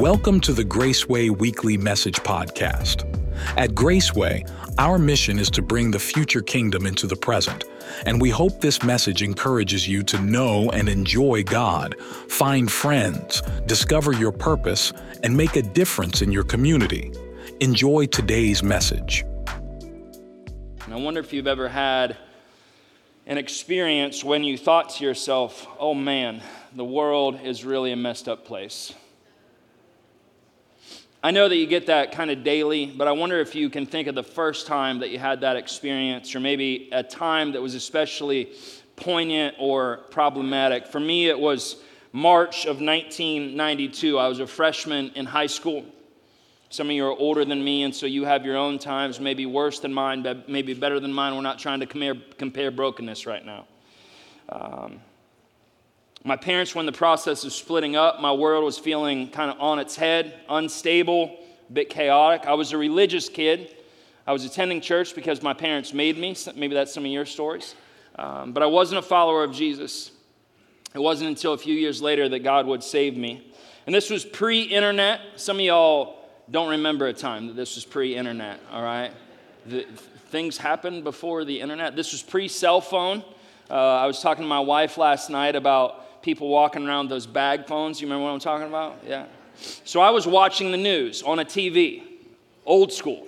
Welcome 0.00 0.40
to 0.40 0.54
the 0.54 0.64
Graceway 0.64 1.28
Weekly 1.28 1.76
Message 1.76 2.20
Podcast. 2.20 3.04
At 3.58 3.72
Graceway, 3.72 4.50
our 4.78 4.98
mission 4.98 5.38
is 5.38 5.50
to 5.50 5.60
bring 5.60 5.90
the 5.90 5.98
future 5.98 6.40
kingdom 6.40 6.86
into 6.86 7.06
the 7.06 7.16
present, 7.16 7.64
and 8.06 8.18
we 8.18 8.30
hope 8.30 8.62
this 8.62 8.82
message 8.82 9.22
encourages 9.22 9.86
you 9.86 10.02
to 10.04 10.18
know 10.22 10.70
and 10.70 10.88
enjoy 10.88 11.42
God, 11.42 12.00
find 12.00 12.72
friends, 12.72 13.42
discover 13.66 14.14
your 14.14 14.32
purpose, 14.32 14.94
and 15.22 15.36
make 15.36 15.56
a 15.56 15.62
difference 15.62 16.22
in 16.22 16.32
your 16.32 16.44
community. 16.44 17.12
Enjoy 17.60 18.06
today's 18.06 18.62
message. 18.62 19.26
And 20.86 20.94
I 20.94 20.96
wonder 20.96 21.20
if 21.20 21.34
you've 21.34 21.46
ever 21.46 21.68
had 21.68 22.16
an 23.26 23.36
experience 23.36 24.24
when 24.24 24.44
you 24.44 24.56
thought 24.56 24.88
to 24.94 25.04
yourself, 25.04 25.66
oh 25.78 25.92
man, 25.92 26.40
the 26.74 26.86
world 26.86 27.38
is 27.44 27.66
really 27.66 27.92
a 27.92 27.96
messed 27.96 28.30
up 28.30 28.46
place. 28.46 28.94
I 31.22 31.32
know 31.32 31.50
that 31.50 31.56
you 31.56 31.66
get 31.66 31.86
that 31.86 32.12
kind 32.12 32.30
of 32.30 32.42
daily, 32.42 32.86
but 32.86 33.06
I 33.06 33.12
wonder 33.12 33.40
if 33.40 33.54
you 33.54 33.68
can 33.68 33.84
think 33.84 34.08
of 34.08 34.14
the 34.14 34.22
first 34.22 34.66
time 34.66 35.00
that 35.00 35.10
you 35.10 35.18
had 35.18 35.42
that 35.42 35.54
experience, 35.56 36.34
or 36.34 36.40
maybe 36.40 36.88
a 36.92 37.02
time 37.02 37.52
that 37.52 37.60
was 37.60 37.74
especially 37.74 38.54
poignant 38.96 39.54
or 39.58 39.98
problematic. 40.10 40.86
For 40.86 40.98
me, 40.98 41.28
it 41.28 41.38
was 41.38 41.76
March 42.12 42.64
of 42.64 42.80
1992. 42.80 44.18
I 44.18 44.28
was 44.28 44.40
a 44.40 44.46
freshman 44.46 45.10
in 45.14 45.26
high 45.26 45.46
school. 45.46 45.84
Some 46.70 46.86
of 46.86 46.92
you 46.92 47.04
are 47.04 47.18
older 47.18 47.44
than 47.44 47.62
me, 47.62 47.82
and 47.82 47.94
so 47.94 48.06
you 48.06 48.24
have 48.24 48.46
your 48.46 48.56
own 48.56 48.78
times, 48.78 49.20
maybe 49.20 49.44
worse 49.44 49.78
than 49.78 49.92
mine, 49.92 50.22
but 50.22 50.48
maybe 50.48 50.72
better 50.72 51.00
than 51.00 51.12
mine. 51.12 51.34
We're 51.34 51.42
not 51.42 51.58
trying 51.58 51.80
to 51.80 51.86
compare, 51.86 52.14
compare 52.38 52.70
brokenness 52.70 53.26
right 53.26 53.44
now. 53.44 53.66
Um, 54.48 55.00
my 56.24 56.36
parents 56.36 56.74
were 56.74 56.80
in 56.80 56.86
the 56.86 56.92
process 56.92 57.44
of 57.44 57.52
splitting 57.52 57.96
up. 57.96 58.20
My 58.20 58.32
world 58.32 58.64
was 58.64 58.78
feeling 58.78 59.30
kind 59.30 59.50
of 59.50 59.58
on 59.58 59.78
its 59.78 59.96
head, 59.96 60.40
unstable, 60.48 61.38
a 61.68 61.72
bit 61.72 61.88
chaotic. 61.88 62.46
I 62.46 62.54
was 62.54 62.72
a 62.72 62.78
religious 62.78 63.28
kid. 63.28 63.74
I 64.26 64.32
was 64.32 64.44
attending 64.44 64.82
church 64.82 65.14
because 65.14 65.42
my 65.42 65.54
parents 65.54 65.94
made 65.94 66.18
me. 66.18 66.36
Maybe 66.54 66.74
that's 66.74 66.92
some 66.92 67.04
of 67.04 67.10
your 67.10 67.24
stories. 67.24 67.74
Um, 68.16 68.52
but 68.52 68.62
I 68.62 68.66
wasn't 68.66 68.98
a 68.98 69.02
follower 69.02 69.44
of 69.44 69.52
Jesus. 69.52 70.10
It 70.94 70.98
wasn't 70.98 71.30
until 71.30 71.54
a 71.54 71.58
few 71.58 71.74
years 71.74 72.02
later 72.02 72.28
that 72.28 72.40
God 72.40 72.66
would 72.66 72.82
save 72.82 73.16
me. 73.16 73.50
And 73.86 73.94
this 73.94 74.10
was 74.10 74.24
pre 74.24 74.62
internet. 74.62 75.20
Some 75.36 75.56
of 75.56 75.62
y'all 75.62 76.18
don't 76.50 76.68
remember 76.68 77.06
a 77.06 77.14
time 77.14 77.46
that 77.46 77.56
this 77.56 77.76
was 77.76 77.84
pre 77.86 78.14
internet, 78.14 78.60
all 78.70 78.82
right? 78.82 79.12
The, 79.66 79.86
things 80.28 80.58
happened 80.58 81.02
before 81.02 81.44
the 81.44 81.60
internet. 81.60 81.96
This 81.96 82.12
was 82.12 82.22
pre 82.22 82.46
cell 82.46 82.80
phone. 82.80 83.24
Uh, 83.70 83.74
I 83.74 84.06
was 84.06 84.20
talking 84.20 84.44
to 84.44 84.48
my 84.48 84.60
wife 84.60 84.98
last 84.98 85.30
night 85.30 85.56
about 85.56 86.04
people 86.22 86.48
walking 86.48 86.86
around 86.86 87.08
those 87.08 87.26
bag 87.26 87.66
phones. 87.66 88.00
You 88.00 88.06
remember 88.06 88.24
what 88.24 88.32
I'm 88.32 88.40
talking 88.40 88.66
about? 88.66 88.98
Yeah. 89.06 89.26
So 89.84 90.00
I 90.00 90.10
was 90.10 90.26
watching 90.26 90.70
the 90.70 90.78
news 90.78 91.22
on 91.22 91.38
a 91.38 91.44
TV, 91.44 92.02
old 92.64 92.92
school. 92.92 93.26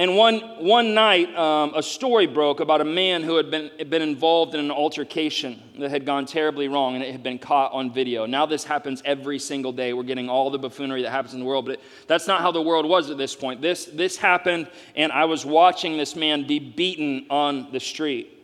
And 0.00 0.16
one, 0.16 0.38
one 0.64 0.94
night, 0.94 1.34
um, 1.36 1.74
a 1.74 1.82
story 1.82 2.26
broke 2.26 2.60
about 2.60 2.80
a 2.80 2.86
man 2.86 3.22
who 3.22 3.36
had 3.36 3.50
been, 3.50 3.70
been 3.90 4.00
involved 4.00 4.54
in 4.54 4.60
an 4.60 4.70
altercation 4.70 5.62
that 5.78 5.90
had 5.90 6.06
gone 6.06 6.24
terribly 6.24 6.68
wrong 6.68 6.94
and 6.94 7.04
it 7.04 7.12
had 7.12 7.22
been 7.22 7.38
caught 7.38 7.72
on 7.72 7.92
video. 7.92 8.24
Now, 8.24 8.46
this 8.46 8.64
happens 8.64 9.02
every 9.04 9.38
single 9.38 9.72
day. 9.72 9.92
We're 9.92 10.04
getting 10.04 10.30
all 10.30 10.50
the 10.50 10.58
buffoonery 10.58 11.02
that 11.02 11.10
happens 11.10 11.34
in 11.34 11.40
the 11.40 11.44
world, 11.44 11.66
but 11.66 11.74
it, 11.74 11.80
that's 12.06 12.26
not 12.26 12.40
how 12.40 12.50
the 12.50 12.62
world 12.62 12.88
was 12.88 13.10
at 13.10 13.18
this 13.18 13.36
point. 13.36 13.60
This, 13.60 13.84
this 13.84 14.16
happened, 14.16 14.70
and 14.96 15.12
I 15.12 15.26
was 15.26 15.44
watching 15.44 15.98
this 15.98 16.16
man 16.16 16.46
be 16.46 16.58
beaten 16.58 17.26
on 17.28 17.70
the 17.70 17.80
street. 17.80 18.39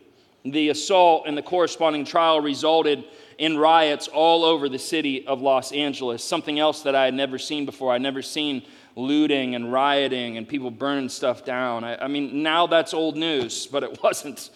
The 0.51 0.69
assault 0.69 1.23
and 1.27 1.37
the 1.37 1.41
corresponding 1.41 2.05
trial 2.05 2.41
resulted 2.41 3.03
in 3.37 3.57
riots 3.57 4.07
all 4.07 4.43
over 4.43 4.69
the 4.69 4.79
city 4.79 5.27
of 5.27 5.41
Los 5.41 5.71
Angeles, 5.71 6.23
something 6.23 6.57
else 6.57 6.83
that 6.83 6.95
I 6.95 7.05
had 7.05 7.13
never 7.13 7.37
seen 7.37 7.65
before. 7.65 7.93
I'd 7.93 8.01
never 8.01 8.21
seen 8.21 8.63
looting 8.95 9.55
and 9.55 9.71
rioting 9.71 10.37
and 10.37 10.47
people 10.47 10.71
burning 10.71 11.09
stuff 11.09 11.45
down. 11.45 11.83
I, 11.83 12.05
I 12.05 12.07
mean, 12.07 12.41
now 12.41 12.67
that's 12.67 12.93
old 12.93 13.15
news, 13.15 13.67
but 13.67 13.83
it 13.83 13.99
wasn't. 14.03 14.49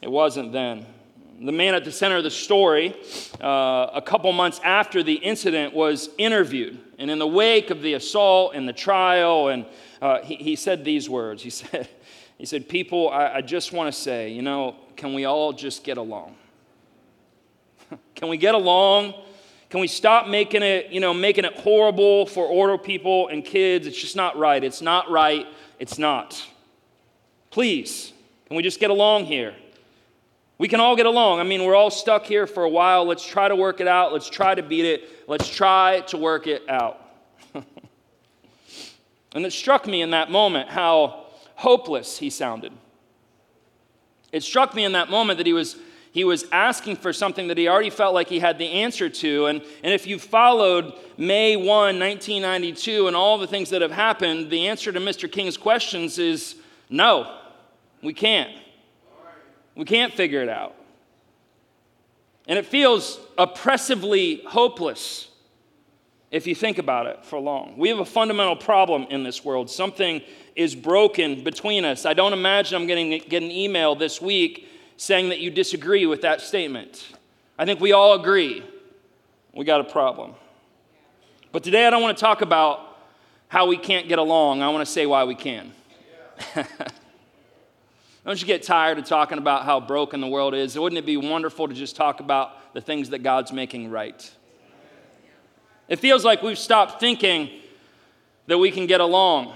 It 0.00 0.10
wasn't 0.10 0.52
then. 0.52 0.86
The 1.40 1.52
man 1.52 1.74
at 1.74 1.84
the 1.84 1.92
center 1.92 2.16
of 2.16 2.24
the 2.24 2.30
story, 2.30 2.96
uh, 3.40 3.90
a 3.92 4.02
couple 4.04 4.32
months 4.32 4.60
after 4.64 5.04
the 5.04 5.14
incident, 5.14 5.72
was 5.72 6.08
interviewed. 6.18 6.80
And 6.98 7.10
in 7.10 7.18
the 7.20 7.28
wake 7.28 7.70
of 7.70 7.80
the 7.80 7.94
assault 7.94 8.54
and 8.54 8.68
the 8.68 8.72
trial, 8.72 9.48
and 9.48 9.66
uh, 10.02 10.20
he, 10.22 10.34
he 10.34 10.56
said 10.56 10.84
these 10.84 11.08
words. 11.08 11.42
He 11.42 11.50
said, 11.50 11.88
he 12.38 12.46
said, 12.46 12.68
People, 12.68 13.10
I, 13.10 13.34
I 13.34 13.40
just 13.40 13.72
want 13.72 13.92
to 13.92 14.00
say, 14.00 14.30
you 14.30 14.42
know, 14.42 14.76
can 14.96 15.12
we 15.12 15.24
all 15.24 15.52
just 15.52 15.84
get 15.84 15.98
along? 15.98 16.36
can 18.14 18.28
we 18.28 18.36
get 18.36 18.54
along? 18.54 19.14
Can 19.70 19.80
we 19.80 19.88
stop 19.88 20.28
making 20.28 20.62
it, 20.62 20.90
you 20.90 21.00
know, 21.00 21.12
making 21.12 21.44
it 21.44 21.54
horrible 21.54 22.24
for 22.24 22.46
older 22.46 22.78
people 22.78 23.28
and 23.28 23.44
kids? 23.44 23.86
It's 23.86 24.00
just 24.00 24.16
not 24.16 24.38
right. 24.38 24.64
It's 24.64 24.80
not 24.80 25.10
right. 25.10 25.46
It's 25.78 25.98
not. 25.98 26.42
Please, 27.50 28.12
can 28.46 28.56
we 28.56 28.62
just 28.62 28.80
get 28.80 28.90
along 28.90 29.26
here? 29.26 29.54
We 30.56 30.68
can 30.68 30.80
all 30.80 30.96
get 30.96 31.06
along. 31.06 31.38
I 31.38 31.44
mean, 31.44 31.64
we're 31.64 31.76
all 31.76 31.90
stuck 31.90 32.24
here 32.24 32.46
for 32.46 32.64
a 32.64 32.68
while. 32.68 33.04
Let's 33.04 33.24
try 33.24 33.46
to 33.46 33.54
work 33.54 33.80
it 33.80 33.86
out. 33.86 34.12
Let's 34.12 34.28
try 34.28 34.54
to 34.54 34.62
beat 34.62 34.86
it. 34.86 35.28
Let's 35.28 35.48
try 35.48 36.00
to 36.08 36.16
work 36.16 36.46
it 36.46 36.68
out. 36.68 37.00
and 37.54 37.64
it 39.46 39.52
struck 39.52 39.86
me 39.86 40.02
in 40.02 40.10
that 40.10 40.30
moment 40.30 40.68
how 40.68 41.27
hopeless 41.58 42.18
he 42.18 42.30
sounded. 42.30 42.72
It 44.30 44.44
struck 44.44 44.76
me 44.76 44.84
in 44.84 44.92
that 44.92 45.10
moment 45.10 45.38
that 45.38 45.46
he 45.46 45.52
was, 45.52 45.76
he 46.12 46.22
was 46.22 46.44
asking 46.52 46.96
for 46.96 47.12
something 47.12 47.48
that 47.48 47.58
he 47.58 47.66
already 47.66 47.90
felt 47.90 48.14
like 48.14 48.28
he 48.28 48.38
had 48.38 48.58
the 48.58 48.68
answer 48.68 49.08
to. 49.08 49.46
And, 49.46 49.62
and 49.82 49.92
if 49.92 50.06
you 50.06 50.20
followed 50.20 50.92
May 51.16 51.56
1, 51.56 51.66
1992, 51.66 53.08
and 53.08 53.16
all 53.16 53.38
the 53.38 53.48
things 53.48 53.70
that 53.70 53.82
have 53.82 53.90
happened, 53.90 54.50
the 54.50 54.68
answer 54.68 54.92
to 54.92 55.00
Mr. 55.00 55.30
King's 55.30 55.56
questions 55.56 56.20
is 56.20 56.54
no, 56.90 57.36
we 58.04 58.14
can't. 58.14 58.52
We 59.74 59.84
can't 59.84 60.14
figure 60.14 60.42
it 60.42 60.48
out. 60.48 60.76
And 62.46 62.56
it 62.56 62.66
feels 62.66 63.18
oppressively 63.36 64.42
hopeless 64.46 65.28
if 66.30 66.46
you 66.46 66.54
think 66.54 66.78
about 66.78 67.06
it 67.06 67.24
for 67.24 67.38
long. 67.40 67.76
We 67.78 67.88
have 67.88 67.98
a 67.98 68.04
fundamental 68.04 68.56
problem 68.56 69.06
in 69.10 69.22
this 69.22 69.44
world. 69.44 69.70
Something 69.70 70.22
is 70.58 70.74
broken 70.74 71.44
between 71.44 71.84
us. 71.84 72.04
I 72.04 72.14
don't 72.14 72.32
imagine 72.32 72.74
I'm 72.74 72.88
going 72.88 73.12
to 73.12 73.18
get 73.20 73.44
an 73.44 73.50
email 73.52 73.94
this 73.94 74.20
week 74.20 74.68
saying 74.96 75.28
that 75.28 75.38
you 75.38 75.52
disagree 75.52 76.04
with 76.04 76.22
that 76.22 76.40
statement. 76.40 77.12
I 77.56 77.64
think 77.64 77.78
we 77.80 77.92
all 77.92 78.14
agree 78.14 78.64
we 79.54 79.64
got 79.64 79.80
a 79.80 79.84
problem. 79.84 80.34
But 81.52 81.62
today 81.62 81.86
I 81.86 81.90
don't 81.90 82.02
want 82.02 82.18
to 82.18 82.20
talk 82.20 82.42
about 82.42 82.98
how 83.46 83.68
we 83.68 83.76
can't 83.76 84.08
get 84.08 84.18
along. 84.18 84.60
I 84.60 84.68
want 84.70 84.84
to 84.84 84.92
say 84.92 85.06
why 85.06 85.22
we 85.22 85.36
can. 85.36 85.72
don't 88.24 88.40
you 88.40 88.46
get 88.46 88.64
tired 88.64 88.98
of 88.98 89.04
talking 89.04 89.38
about 89.38 89.64
how 89.64 89.78
broken 89.78 90.20
the 90.20 90.26
world 90.26 90.54
is? 90.54 90.76
Wouldn't 90.76 90.98
it 90.98 91.06
be 91.06 91.16
wonderful 91.16 91.68
to 91.68 91.74
just 91.74 91.94
talk 91.94 92.18
about 92.18 92.74
the 92.74 92.80
things 92.80 93.10
that 93.10 93.22
God's 93.22 93.52
making 93.52 93.92
right? 93.92 94.28
It 95.86 96.00
feels 96.00 96.24
like 96.24 96.42
we've 96.42 96.58
stopped 96.58 96.98
thinking 96.98 97.48
that 98.48 98.58
we 98.58 98.72
can 98.72 98.86
get 98.86 99.00
along 99.00 99.54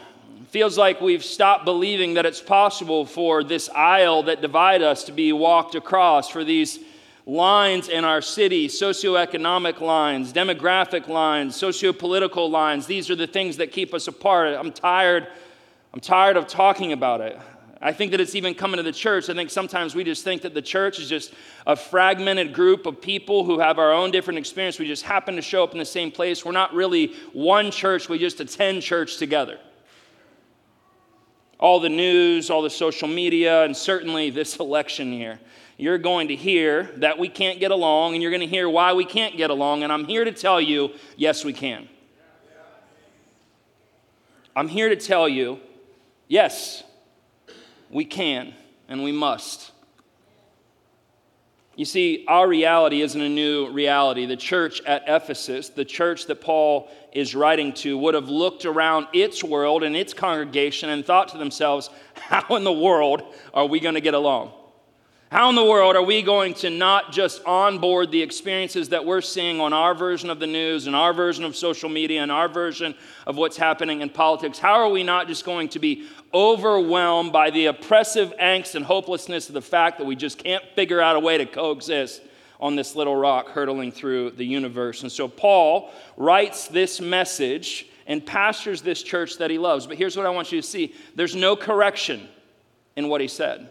feels 0.52 0.76
like 0.76 1.00
we've 1.00 1.24
stopped 1.24 1.64
believing 1.64 2.12
that 2.12 2.26
it's 2.26 2.42
possible 2.42 3.06
for 3.06 3.42
this 3.42 3.70
aisle 3.70 4.24
that 4.24 4.42
divide 4.42 4.82
us 4.82 5.04
to 5.04 5.10
be 5.10 5.32
walked 5.32 5.74
across, 5.74 6.28
for 6.28 6.44
these 6.44 6.78
lines 7.24 7.88
in 7.88 8.04
our 8.04 8.20
city 8.20 8.68
socioeconomic 8.68 9.80
lines, 9.80 10.30
demographic 10.30 11.08
lines, 11.08 11.56
sociopolitical 11.56 12.50
lines. 12.50 12.86
These 12.86 13.08
are 13.08 13.16
the 13.16 13.26
things 13.26 13.56
that 13.56 13.72
keep 13.72 13.94
us 13.94 14.08
apart. 14.08 14.54
I'm 14.54 14.72
tired. 14.72 15.26
I'm 15.94 16.00
tired 16.00 16.36
of 16.36 16.46
talking 16.46 16.92
about 16.92 17.22
it. 17.22 17.40
I 17.80 17.94
think 17.94 18.10
that 18.10 18.20
it's 18.20 18.34
even 18.34 18.52
coming 18.52 18.76
to 18.76 18.82
the 18.82 18.92
church. 18.92 19.30
I 19.30 19.34
think 19.34 19.48
sometimes 19.48 19.94
we 19.94 20.04
just 20.04 20.22
think 20.22 20.42
that 20.42 20.52
the 20.52 20.60
church 20.60 20.98
is 20.98 21.08
just 21.08 21.32
a 21.66 21.76
fragmented 21.76 22.52
group 22.52 22.84
of 22.84 23.00
people 23.00 23.46
who 23.46 23.58
have 23.58 23.78
our 23.78 23.90
own 23.90 24.10
different 24.10 24.38
experience. 24.38 24.78
We 24.78 24.86
just 24.86 25.04
happen 25.04 25.34
to 25.36 25.42
show 25.42 25.64
up 25.64 25.72
in 25.72 25.78
the 25.78 25.86
same 25.86 26.10
place. 26.10 26.44
We're 26.44 26.52
not 26.52 26.74
really 26.74 27.14
one 27.32 27.70
church, 27.70 28.10
we 28.10 28.18
just 28.18 28.38
attend 28.38 28.82
church 28.82 29.16
together 29.16 29.58
all 31.62 31.78
the 31.78 31.88
news, 31.88 32.50
all 32.50 32.60
the 32.60 32.68
social 32.68 33.06
media, 33.06 33.62
and 33.62 33.76
certainly 33.76 34.30
this 34.30 34.56
election 34.60 35.12
year. 35.12 35.38
You're 35.78 35.96
going 35.96 36.28
to 36.28 36.36
hear 36.36 36.90
that 36.96 37.18
we 37.20 37.28
can't 37.28 37.60
get 37.60 37.70
along, 37.70 38.14
and 38.14 38.22
you're 38.22 38.32
going 38.32 38.40
to 38.40 38.48
hear 38.48 38.68
why 38.68 38.92
we 38.94 39.04
can't 39.04 39.36
get 39.36 39.48
along. 39.48 39.84
And 39.84 39.92
I'm 39.92 40.04
here 40.04 40.24
to 40.24 40.32
tell 40.32 40.60
you 40.60 40.90
yes, 41.16 41.44
we 41.44 41.52
can. 41.52 41.88
I'm 44.56 44.68
here 44.68 44.88
to 44.88 44.96
tell 44.96 45.28
you 45.28 45.60
yes, 46.26 46.82
we 47.90 48.04
can, 48.04 48.54
and 48.88 49.04
we 49.04 49.12
must. 49.12 49.70
You 51.74 51.86
see, 51.86 52.24
our 52.28 52.46
reality 52.46 53.00
isn't 53.00 53.20
a 53.20 53.28
new 53.28 53.70
reality. 53.70 54.26
The 54.26 54.36
church 54.36 54.82
at 54.82 55.04
Ephesus, 55.06 55.70
the 55.70 55.86
church 55.86 56.26
that 56.26 56.42
Paul 56.42 56.90
is 57.12 57.34
writing 57.34 57.72
to, 57.74 57.96
would 57.96 58.14
have 58.14 58.28
looked 58.28 58.66
around 58.66 59.06
its 59.14 59.42
world 59.42 59.82
and 59.82 59.96
its 59.96 60.12
congregation 60.12 60.90
and 60.90 61.04
thought 61.04 61.28
to 61.28 61.38
themselves, 61.38 61.88
how 62.14 62.56
in 62.56 62.64
the 62.64 62.72
world 62.72 63.22
are 63.54 63.66
we 63.66 63.80
going 63.80 63.94
to 63.94 64.02
get 64.02 64.14
along? 64.14 64.52
How 65.32 65.48
in 65.48 65.54
the 65.54 65.64
world 65.64 65.96
are 65.96 66.02
we 66.02 66.20
going 66.20 66.52
to 66.56 66.68
not 66.68 67.10
just 67.10 67.42
onboard 67.46 68.10
the 68.10 68.20
experiences 68.20 68.90
that 68.90 69.06
we're 69.06 69.22
seeing 69.22 69.62
on 69.62 69.72
our 69.72 69.94
version 69.94 70.28
of 70.28 70.38
the 70.38 70.46
news 70.46 70.86
and 70.86 70.94
our 70.94 71.14
version 71.14 71.46
of 71.46 71.56
social 71.56 71.88
media 71.88 72.22
and 72.22 72.30
our 72.30 72.48
version 72.48 72.94
of 73.26 73.38
what's 73.38 73.56
happening 73.56 74.02
in 74.02 74.10
politics? 74.10 74.58
How 74.58 74.74
are 74.74 74.90
we 74.90 75.02
not 75.02 75.28
just 75.28 75.46
going 75.46 75.70
to 75.70 75.78
be 75.78 76.06
overwhelmed 76.34 77.32
by 77.32 77.48
the 77.48 77.64
oppressive 77.64 78.34
angst 78.38 78.74
and 78.74 78.84
hopelessness 78.84 79.48
of 79.48 79.54
the 79.54 79.62
fact 79.62 79.96
that 79.96 80.04
we 80.04 80.16
just 80.16 80.36
can't 80.36 80.62
figure 80.76 81.00
out 81.00 81.16
a 81.16 81.20
way 81.20 81.38
to 81.38 81.46
coexist 81.46 82.20
on 82.60 82.76
this 82.76 82.94
little 82.94 83.16
rock 83.16 83.48
hurtling 83.48 83.90
through 83.90 84.32
the 84.32 84.44
universe? 84.44 85.00
And 85.00 85.10
so 85.10 85.28
Paul 85.28 85.92
writes 86.18 86.68
this 86.68 87.00
message 87.00 87.86
and 88.06 88.26
pastors 88.26 88.82
this 88.82 89.02
church 89.02 89.38
that 89.38 89.48
he 89.48 89.56
loves. 89.56 89.86
But 89.86 89.96
here's 89.96 90.14
what 90.14 90.26
I 90.26 90.28
want 90.28 90.52
you 90.52 90.60
to 90.60 90.68
see 90.68 90.94
there's 91.14 91.34
no 91.34 91.56
correction 91.56 92.28
in 92.96 93.08
what 93.08 93.22
he 93.22 93.28
said. 93.28 93.70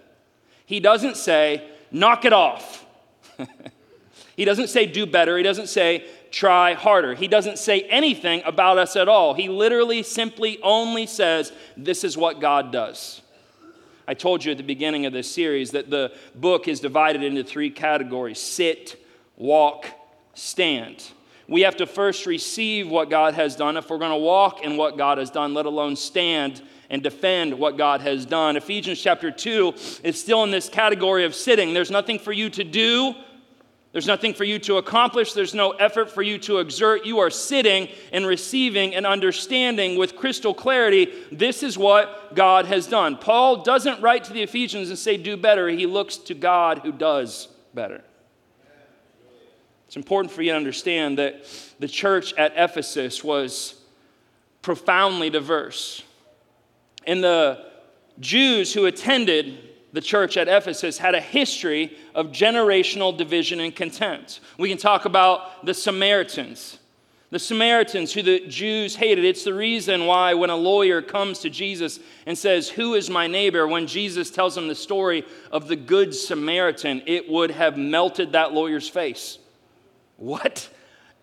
He 0.72 0.80
doesn't 0.80 1.18
say, 1.18 1.70
knock 1.92 2.24
it 2.24 2.32
off. 2.32 2.86
he 4.38 4.46
doesn't 4.46 4.70
say, 4.70 4.86
do 4.86 5.06
better. 5.06 5.36
He 5.36 5.44
doesn't 5.44 5.68
say, 5.68 6.06
try 6.32 6.76
harder. 6.76 7.14
He 7.14 7.28
doesn't 7.28 7.60
say 7.60 7.82
anything 7.82 8.42
about 8.46 8.78
us 8.78 8.96
at 8.96 9.10
all. 9.10 9.34
He 9.34 9.50
literally 9.50 10.02
simply 10.02 10.62
only 10.64 11.08
says, 11.08 11.52
this 11.76 12.06
is 12.06 12.16
what 12.16 12.40
God 12.40 12.72
does. 12.72 13.22
I 14.08 14.14
told 14.14 14.46
you 14.46 14.54
at 14.54 14.58
the 14.58 14.64
beginning 14.64 15.06
of 15.06 15.12
this 15.12 15.30
series 15.30 15.72
that 15.72 15.90
the 15.90 16.14
book 16.36 16.70
is 16.70 16.80
divided 16.80 17.22
into 17.22 17.44
three 17.44 17.70
categories 17.70 18.40
sit, 18.40 18.96
walk, 19.36 19.88
stand. 20.36 21.04
We 21.52 21.64
have 21.64 21.76
to 21.78 21.86
first 21.86 22.28
receive 22.28 22.90
what 22.90 23.10
God 23.10 23.34
has 23.34 23.58
done 23.58 23.76
if 23.76 23.90
we're 23.90 23.98
going 23.98 24.12
to 24.12 24.16
walk 24.16 24.64
in 24.64 24.78
what 24.78 24.98
God 24.98 25.18
has 25.18 25.30
done, 25.30 25.54
let 25.54 25.66
alone 25.66 25.98
stand 25.98 26.62
and 26.90 27.04
defend 27.04 27.60
what 27.60 27.78
God 27.78 28.00
has 28.00 28.26
done. 28.26 28.56
Ephesians 28.56 29.02
chapter 29.02 29.32
2 29.32 29.74
is 30.02 30.18
still 30.18 30.46
in 30.46 30.52
this 30.52 30.70
category 30.70 31.26
of 31.26 31.36
sitting. 31.36 31.74
There's 31.74 31.92
nothing 31.92 32.20
for 32.20 32.32
you 32.32 32.50
to 32.52 32.64
do, 32.64 33.16
there's 33.92 34.08
nothing 34.08 34.34
for 34.34 34.46
you 34.46 34.60
to 34.60 34.78
accomplish, 34.78 35.34
there's 35.34 35.54
no 35.54 35.72
effort 35.72 36.10
for 36.10 36.22
you 36.22 36.38
to 36.38 36.60
exert. 36.60 37.06
You 37.06 37.20
are 37.20 37.30
sitting 37.30 37.90
and 38.14 38.26
receiving 38.26 38.96
and 38.96 39.06
understanding 39.06 39.98
with 39.98 40.16
crystal 40.16 40.54
clarity 40.54 41.12
this 41.34 41.64
is 41.64 41.78
what 41.78 42.34
God 42.34 42.66
has 42.68 42.88
done. 42.88 43.18
Paul 43.18 43.62
doesn't 43.62 44.02
write 44.02 44.24
to 44.24 44.32
the 44.32 44.42
Ephesians 44.42 44.88
and 44.88 44.98
say, 44.98 45.18
do 45.18 45.36
better. 45.36 45.68
He 45.68 45.86
looks 45.86 46.16
to 46.16 46.34
God 46.34 46.80
who 46.80 46.94
does 46.94 47.50
better. 47.74 48.06
It's 49.92 49.98
important 49.98 50.32
for 50.32 50.42
you 50.42 50.52
to 50.52 50.56
understand 50.56 51.18
that 51.18 51.44
the 51.82 51.88
church 51.90 52.34
at 52.36 52.54
Ephesus 52.56 53.26
was 53.26 53.76
profoundly 54.62 55.30
diverse. 55.30 56.02
And 57.06 57.22
the 57.22 57.66
Jews 58.18 58.74
who 58.74 58.86
attended 58.86 59.58
the 59.92 60.00
church 60.00 60.38
at 60.38 60.48
Ephesus 60.48 60.98
had 60.98 61.14
a 61.14 61.20
history 61.20 61.98
of 62.16 62.28
generational 62.28 63.18
division 63.18 63.60
and 63.60 63.76
contempt. 63.76 64.40
We 64.58 64.70
can 64.70 64.78
talk 64.78 65.04
about 65.04 65.66
the 65.66 65.74
Samaritans. 65.74 66.80
The 67.32 67.40
Samaritans, 67.40 68.14
who 68.14 68.22
the 68.22 68.48
Jews 68.48 68.96
hated, 68.96 69.26
it's 69.26 69.44
the 69.44 69.54
reason 69.54 70.06
why 70.06 70.36
when 70.36 70.50
a 70.50 70.56
lawyer 70.56 71.02
comes 71.02 71.40
to 71.40 71.50
Jesus 71.50 72.00
and 72.26 72.38
says, 72.38 72.70
Who 72.70 72.94
is 72.94 73.10
my 73.10 73.28
neighbor? 73.28 73.68
when 73.68 73.88
Jesus 73.88 74.32
tells 74.32 74.58
him 74.58 74.70
the 74.70 74.74
story 74.74 75.26
of 75.52 75.68
the 75.68 75.76
Good 75.76 76.16
Samaritan, 76.16 77.02
it 77.08 77.30
would 77.30 77.52
have 77.52 77.76
melted 77.76 78.32
that 78.32 78.54
lawyer's 78.54 78.88
face. 78.88 79.38
What? 80.22 80.70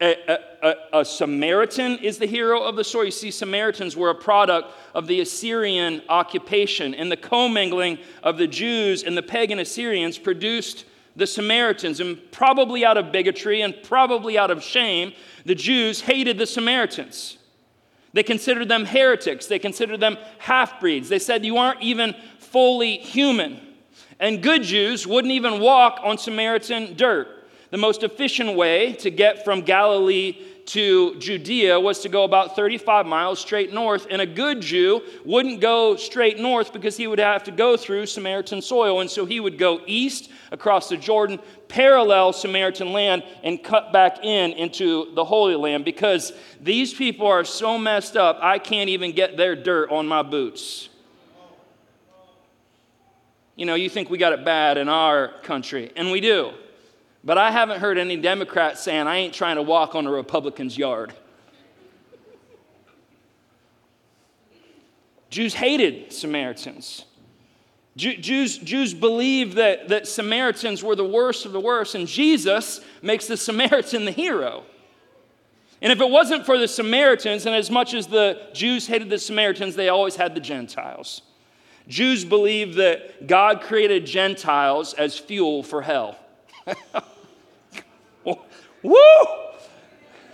a, 0.01 0.39
a, 0.63 1.01
a, 1.01 1.05
Samaritan 1.05 1.99
is 1.99 2.19
the 2.19 2.27
hero 2.27 2.63
of 2.63 2.75
the 2.77 2.83
story. 2.83 3.07
You 3.07 3.13
see, 3.13 3.31
Samaritans 3.31 3.97
were 3.97 4.11
a 4.11 4.15
product 4.15 4.73
of 4.93 5.07
the 5.07 5.21
Assyrian 5.21 6.03
occupation, 6.09 6.95
and 6.95 7.11
the 7.11 7.17
commingling 7.17 7.99
of 8.23 8.39
the 8.39 8.47
Jews 8.47 9.03
and 9.05 9.17
the 9.17 9.23
pagan 9.23 9.61
Assyrians 9.61 10.19
produced 10.19 10.85
the 11.15 11.27
Samaritans. 11.27 12.01
And 12.01 12.19
probably 12.33 12.85
out 12.85 12.97
of 12.97 13.13
bigotry 13.13 13.63
and 13.63 13.75
probably 13.83 14.37
out 14.39 14.51
of 14.51 14.63
shame, 14.63 15.13
the 15.45 15.55
Jews 15.55 16.01
hated 16.01 16.39
the 16.39 16.47
Samaritans. 16.47 17.39
They 18.13 18.23
considered 18.23 18.69
them 18.69 18.85
heretics, 18.85 19.47
they 19.47 19.59
considered 19.59 20.01
them 20.01 20.17
half 20.39 20.81
breeds. 20.81 21.09
They 21.09 21.19
said, 21.19 21.45
You 21.45 21.57
aren't 21.57 21.83
even 21.83 22.17
fully 22.39 22.99
human. 22.99 23.61
And 24.19 24.43
good 24.43 24.65
Jews 24.65 25.07
wouldn't 25.07 25.33
even 25.33 25.61
walk 25.61 26.01
on 26.03 26.19
Samaritan 26.19 26.97
dirt. 26.97 27.38
The 27.71 27.79
most 27.79 28.03
efficient 28.03 28.57
way 28.57 28.95
to 28.95 29.11
get 29.11 29.45
from 29.45 29.61
Galilee 29.61 30.39
to 30.69 31.19
Judea 31.19 31.81
was 31.81 32.01
to 32.01 32.11
go 32.11 32.25
about 32.25 32.55
35 32.55 33.07
miles 33.07 33.41
straight 33.41 33.73
north, 33.73 34.07
and 34.11 34.21
a 34.21 34.27
good 34.27 34.61
Jew 34.61 35.03
wouldn't 35.25 35.63
go 35.63 35.97
straight 35.97 36.39
north 36.39 36.75
because 36.75 36.95
he 36.95 37.07
would 37.07 37.19
have 37.19 37.45
to 37.45 37.51
go 37.51 37.77
through 37.79 38.05
Samaritan 38.05 38.61
soil. 38.61 39.01
And 39.01 39.11
so 39.11 39.25
he 39.25 39.41
would 39.41 39.57
go 39.57 39.81
east 39.87 40.31
across 40.53 40.91
the 40.91 40.99
Jordan, 40.99 41.39
parallel 41.69 42.35
Samaritan 42.35 42.93
land, 42.93 43.23
and 43.43 43.63
cut 43.63 43.95
back 43.95 44.23
in 44.23 44.53
into 44.53 45.15
the 45.15 45.25
Holy 45.25 45.57
Land 45.57 45.87
because 45.87 46.35
these 46.61 46.93
people 46.93 47.27
are 47.27 47.45
so 47.45 47.79
messed 47.79 48.17
up, 48.17 48.39
I 48.43 48.59
can't 48.59 48.91
even 48.91 49.13
get 49.13 49.39
their 49.39 49.57
dirt 49.57 49.91
on 49.91 50.07
my 50.07 50.23
boots. 50.23 50.91
You 53.57 53.65
know, 53.65 53.75
you 53.75 53.89
think 53.89 54.11
we 54.11 54.19
got 54.19 54.35
it 54.35 54.45
bad 54.45 54.77
in 54.77 54.91
our 54.91 55.33
country, 55.43 55.93
and 55.97 56.11
we 56.11 56.21
do. 56.21 56.53
But 57.29 57.37
I 57.37 57.51
haven't 57.51 57.81
heard 57.81 57.99
any 57.99 58.17
Democrats 58.17 58.81
saying, 58.81 59.07
I 59.07 59.17
ain't 59.17 59.35
trying 59.35 59.57
to 59.57 59.63
walk 59.63 59.95
on 59.95 60.07
a 60.07 60.11
Republican's 60.11 60.79
yard. 60.79 61.13
Jews 65.29 65.53
hated 65.53 66.11
Samaritans. 66.11 67.05
Jews, 67.97 68.57
Jews 68.57 68.95
believed 68.95 69.57
that, 69.59 69.89
that 69.89 70.09
Samaritans 70.09 70.83
were 70.83 70.97
the 70.97 71.05
worst 71.05 71.45
of 71.45 71.53
the 71.53 71.61
worst, 71.61 71.95
and 71.95 72.09
Jesus 72.09 72.81
makes 73.03 73.27
the 73.27 73.37
Samaritan 73.37 74.07
the 74.07 74.11
hero. 74.11 74.63
And 75.83 75.93
if 75.93 76.01
it 76.01 76.09
wasn't 76.09 76.47
for 76.47 76.57
the 76.57 76.67
Samaritans, 76.67 77.45
and 77.45 77.55
as 77.55 77.71
much 77.71 77.93
as 77.93 78.07
the 78.07 78.41
Jews 78.55 78.87
hated 78.87 79.11
the 79.11 79.19
Samaritans, 79.19 79.77
they 79.77 79.91
always 79.91 80.17
had 80.17 80.35
the 80.35 80.41
Gentiles. 80.41 81.21
Jews 81.89 82.25
believed 82.25 82.79
that 82.79 83.27
God 83.27 83.61
created 83.61 84.07
Gentiles 84.07 84.95
as 84.95 85.19
fuel 85.19 85.63
for 85.63 85.83
hell. 85.83 86.17
Woo! 88.83 88.97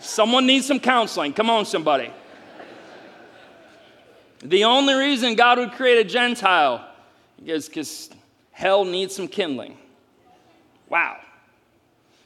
Someone 0.00 0.46
needs 0.46 0.67
some 0.67 0.81
counseling. 0.81 1.32
Come 1.32 1.49
on, 1.49 1.64
somebody. 1.64 2.12
the 4.41 4.64
only 4.64 4.94
reason 4.94 5.35
God 5.35 5.58
would 5.58 5.73
create 5.73 6.05
a 6.05 6.08
Gentile 6.08 6.87
is 7.44 7.69
because 7.69 8.11
hell 8.52 8.85
needs 8.85 9.14
some 9.14 9.29
kindling. 9.29 9.76
Wow. 10.88 11.19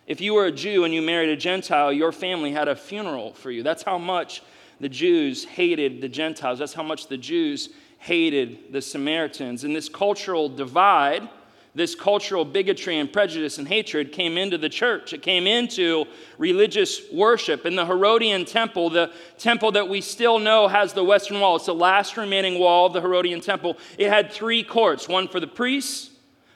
If 0.06 0.20
you 0.20 0.34
were 0.34 0.46
a 0.46 0.52
Jew 0.52 0.84
and 0.84 0.92
you 0.92 1.02
married 1.02 1.28
a 1.28 1.36
Gentile, 1.36 1.92
your 1.92 2.12
family 2.12 2.50
had 2.50 2.66
a 2.66 2.74
funeral 2.74 3.34
for 3.34 3.50
you. 3.50 3.62
That's 3.62 3.82
how 3.82 3.98
much 3.98 4.42
the 4.80 4.88
Jews 4.88 5.44
hated 5.44 6.00
the 6.00 6.08
Gentiles. 6.08 6.58
That's 6.58 6.74
how 6.74 6.82
much 6.82 7.08
the 7.08 7.16
Jews 7.16 7.70
hated 7.98 8.72
the 8.72 8.80
Samaritans. 8.80 9.64
And 9.64 9.74
this 9.74 9.88
cultural 9.88 10.48
divide 10.48 11.28
this 11.78 11.94
cultural 11.94 12.44
bigotry 12.44 12.98
and 12.98 13.10
prejudice 13.10 13.56
and 13.56 13.66
hatred 13.66 14.12
came 14.12 14.36
into 14.36 14.58
the 14.58 14.68
church. 14.68 15.12
It 15.12 15.22
came 15.22 15.46
into 15.46 16.04
religious 16.36 17.00
worship. 17.12 17.64
In 17.64 17.76
the 17.76 17.86
Herodian 17.86 18.44
temple, 18.44 18.90
the 18.90 19.12
temple 19.38 19.72
that 19.72 19.88
we 19.88 20.00
still 20.00 20.38
know 20.38 20.68
has 20.68 20.92
the 20.92 21.04
western 21.04 21.40
wall, 21.40 21.56
it's 21.56 21.66
the 21.66 21.74
last 21.74 22.16
remaining 22.16 22.58
wall 22.58 22.86
of 22.86 22.92
the 22.92 23.00
Herodian 23.00 23.40
temple. 23.40 23.78
It 23.96 24.08
had 24.10 24.32
three 24.32 24.62
courts 24.62 25.08
one 25.08 25.28
for 25.28 25.40
the 25.40 25.46
priests, 25.46 26.10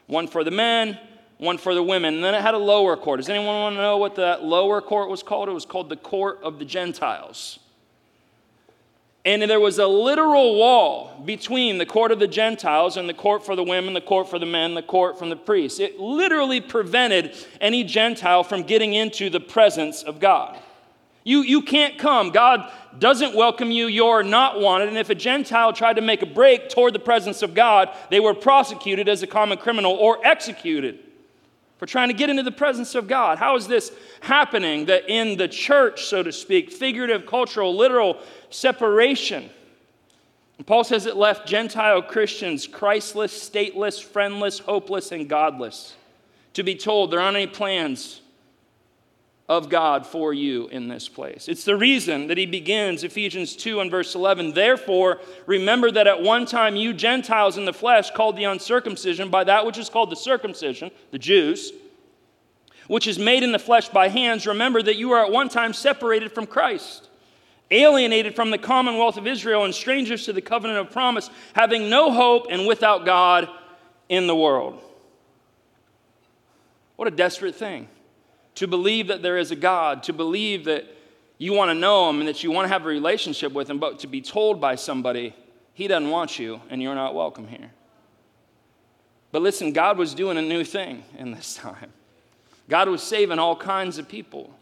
one 0.06 0.26
for 0.26 0.44
the 0.44 0.50
men, 0.50 0.98
one 1.38 1.56
for 1.56 1.74
the 1.74 1.82
women. 1.82 2.14
And 2.14 2.24
then 2.24 2.34
it 2.34 2.42
had 2.42 2.54
a 2.54 2.58
lower 2.58 2.96
court. 2.96 3.20
Does 3.20 3.28
anyone 3.28 3.54
want 3.54 3.76
to 3.76 3.80
know 3.80 3.98
what 3.98 4.16
that 4.16 4.42
lower 4.42 4.80
court 4.80 5.08
was 5.08 5.22
called? 5.22 5.48
It 5.48 5.52
was 5.52 5.64
called 5.64 5.88
the 5.88 5.96
court 5.96 6.40
of 6.42 6.58
the 6.58 6.64
Gentiles. 6.64 7.60
And 9.24 9.42
there 9.42 9.60
was 9.60 9.78
a 9.78 9.86
literal 9.86 10.56
wall 10.56 11.22
between 11.24 11.78
the 11.78 11.86
court 11.86 12.10
of 12.10 12.18
the 12.18 12.26
Gentiles 12.26 12.96
and 12.96 13.08
the 13.08 13.14
court 13.14 13.46
for 13.46 13.54
the 13.54 13.62
women, 13.62 13.94
the 13.94 14.00
court 14.00 14.28
for 14.28 14.40
the 14.40 14.46
men, 14.46 14.74
the 14.74 14.82
court 14.82 15.16
from 15.16 15.30
the 15.30 15.36
priests. 15.36 15.78
It 15.78 16.00
literally 16.00 16.60
prevented 16.60 17.36
any 17.60 17.84
Gentile 17.84 18.42
from 18.42 18.64
getting 18.64 18.94
into 18.94 19.30
the 19.30 19.38
presence 19.38 20.02
of 20.02 20.18
God. 20.18 20.58
You, 21.24 21.42
you 21.42 21.62
can't 21.62 21.98
come. 21.98 22.30
God 22.30 22.68
doesn't 22.98 23.36
welcome 23.36 23.70
you. 23.70 23.86
You're 23.86 24.24
not 24.24 24.60
wanted. 24.60 24.88
And 24.88 24.98
if 24.98 25.08
a 25.08 25.14
Gentile 25.14 25.72
tried 25.72 25.94
to 25.94 26.02
make 26.02 26.22
a 26.22 26.26
break 26.26 26.68
toward 26.68 26.92
the 26.92 26.98
presence 26.98 27.42
of 27.42 27.54
God, 27.54 27.90
they 28.10 28.18
were 28.18 28.34
prosecuted 28.34 29.08
as 29.08 29.22
a 29.22 29.28
common 29.28 29.58
criminal 29.58 29.92
or 29.92 30.18
executed 30.26 30.98
for 31.82 31.86
trying 31.86 32.06
to 32.08 32.14
get 32.14 32.30
into 32.30 32.44
the 32.44 32.52
presence 32.52 32.94
of 32.94 33.08
God. 33.08 33.38
How 33.38 33.56
is 33.56 33.66
this 33.66 33.92
happening 34.20 34.86
that 34.86 35.08
in 35.08 35.36
the 35.36 35.48
church, 35.48 36.04
so 36.04 36.22
to 36.22 36.30
speak, 36.30 36.72
figurative, 36.72 37.26
cultural, 37.26 37.76
literal 37.76 38.18
separation. 38.54 39.50
Paul 40.66 40.84
says 40.84 41.06
it 41.06 41.16
left 41.16 41.46
Gentile 41.46 42.02
Christians 42.02 42.66
Christless, 42.66 43.32
stateless, 43.32 44.02
friendless, 44.02 44.60
hopeless, 44.60 45.10
and 45.12 45.28
godless. 45.28 45.96
To 46.54 46.62
be 46.62 46.74
told 46.74 47.10
there 47.10 47.20
aren't 47.20 47.36
any 47.36 47.46
plans 47.46 48.20
of 49.48 49.68
God 49.68 50.06
for 50.06 50.32
you 50.32 50.68
in 50.68 50.88
this 50.88 51.08
place. 51.08 51.48
It's 51.48 51.64
the 51.64 51.76
reason 51.76 52.28
that 52.28 52.38
he 52.38 52.46
begins 52.46 53.04
Ephesians 53.04 53.56
2 53.56 53.80
and 53.80 53.90
verse 53.90 54.14
11. 54.14 54.52
Therefore, 54.52 55.20
remember 55.46 55.90
that 55.90 56.06
at 56.06 56.22
one 56.22 56.46
time 56.46 56.76
you 56.76 56.92
Gentiles 56.92 57.58
in 57.58 57.64
the 57.64 57.72
flesh 57.72 58.10
called 58.12 58.36
the 58.36 58.44
uncircumcision 58.44 59.30
by 59.30 59.44
that 59.44 59.66
which 59.66 59.78
is 59.78 59.88
called 59.88 60.10
the 60.10 60.16
circumcision, 60.16 60.90
the 61.10 61.18
Jews, 61.18 61.72
which 62.86 63.06
is 63.06 63.18
made 63.18 63.42
in 63.42 63.52
the 63.52 63.58
flesh 63.58 63.88
by 63.88 64.08
hands. 64.08 64.46
Remember 64.46 64.82
that 64.82 64.96
you 64.96 65.08
were 65.08 65.24
at 65.24 65.32
one 65.32 65.48
time 65.48 65.72
separated 65.72 66.32
from 66.32 66.46
Christ, 66.46 67.08
alienated 67.72 68.36
from 68.36 68.50
the 68.50 68.58
commonwealth 68.58 69.16
of 69.16 69.26
Israel, 69.26 69.64
and 69.64 69.74
strangers 69.74 70.26
to 70.26 70.32
the 70.32 70.40
covenant 70.40 70.78
of 70.78 70.92
promise, 70.92 71.30
having 71.54 71.90
no 71.90 72.12
hope 72.12 72.46
and 72.50 72.66
without 72.66 73.04
God 73.04 73.48
in 74.08 74.26
the 74.26 74.36
world. 74.36 74.80
What 76.96 77.08
a 77.08 77.10
desperate 77.10 77.56
thing 77.56 77.88
to 78.54 78.68
believe 78.68 79.08
that 79.08 79.22
there 79.22 79.38
is 79.38 79.50
a 79.50 79.56
God, 79.56 80.02
to 80.04 80.12
believe 80.12 80.66
that 80.66 80.84
you 81.38 81.52
want 81.52 81.70
to 81.70 81.74
know 81.74 82.08
Him 82.08 82.20
and 82.20 82.28
that 82.28 82.44
you 82.44 82.52
want 82.52 82.66
to 82.66 82.68
have 82.68 82.84
a 82.84 82.88
relationship 82.88 83.52
with 83.52 83.68
Him, 83.68 83.78
but 83.78 83.98
to 84.00 84.06
be 84.06 84.20
told 84.20 84.60
by 84.60 84.74
somebody, 84.74 85.34
He 85.74 85.88
doesn't 85.88 86.10
want 86.10 86.38
you 86.38 86.60
and 86.70 86.82
you're 86.82 86.94
not 86.94 87.14
welcome 87.14 87.48
here. 87.48 87.70
But 89.32 89.42
listen, 89.42 89.72
God 89.72 89.96
was 89.96 90.14
doing 90.14 90.36
a 90.36 90.42
new 90.42 90.62
thing 90.62 91.02
in 91.18 91.32
this 91.32 91.54
time. 91.60 91.92
God 92.68 92.88
was 92.88 93.02
saving 93.02 93.38
all 93.38 93.56
kinds 93.56 93.98
of 93.98 94.08
people. 94.08 94.54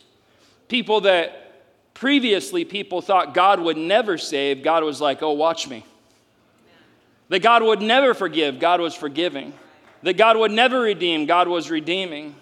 People 0.68 1.02
that 1.02 1.49
previously 2.00 2.64
people 2.64 3.02
thought 3.02 3.34
God 3.34 3.60
would 3.60 3.76
never 3.76 4.16
save, 4.16 4.62
God 4.62 4.82
was 4.82 5.02
like, 5.02 5.22
oh, 5.22 5.32
watch 5.32 5.68
me. 5.68 5.84
That 7.28 7.40
God 7.42 7.62
would 7.62 7.82
never 7.82 8.14
forgive, 8.14 8.58
God 8.58 8.80
was 8.80 8.94
forgiving. 8.94 9.52
That 10.02 10.16
God 10.16 10.38
would 10.38 10.50
never 10.50 10.80
redeem, 10.80 11.26
God 11.26 11.46
was 11.46 11.70
redeeming. 11.70 12.34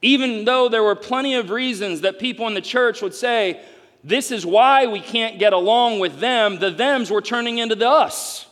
Even 0.00 0.44
though 0.44 0.68
there 0.68 0.84
were 0.84 0.94
plenty 0.94 1.34
of 1.34 1.50
reasons 1.50 2.02
that 2.02 2.20
people 2.20 2.46
in 2.46 2.54
the 2.54 2.60
church 2.60 3.02
would 3.02 3.14
say, 3.14 3.60
this 4.04 4.30
is 4.30 4.46
why 4.46 4.86
we 4.86 5.00
can't 5.00 5.40
get 5.40 5.52
along 5.52 5.98
with 5.98 6.20
them, 6.20 6.60
the 6.60 6.70
thems 6.70 7.10
were 7.10 7.22
turning 7.22 7.58
into 7.58 7.74
the 7.74 7.88
us. 7.88 8.46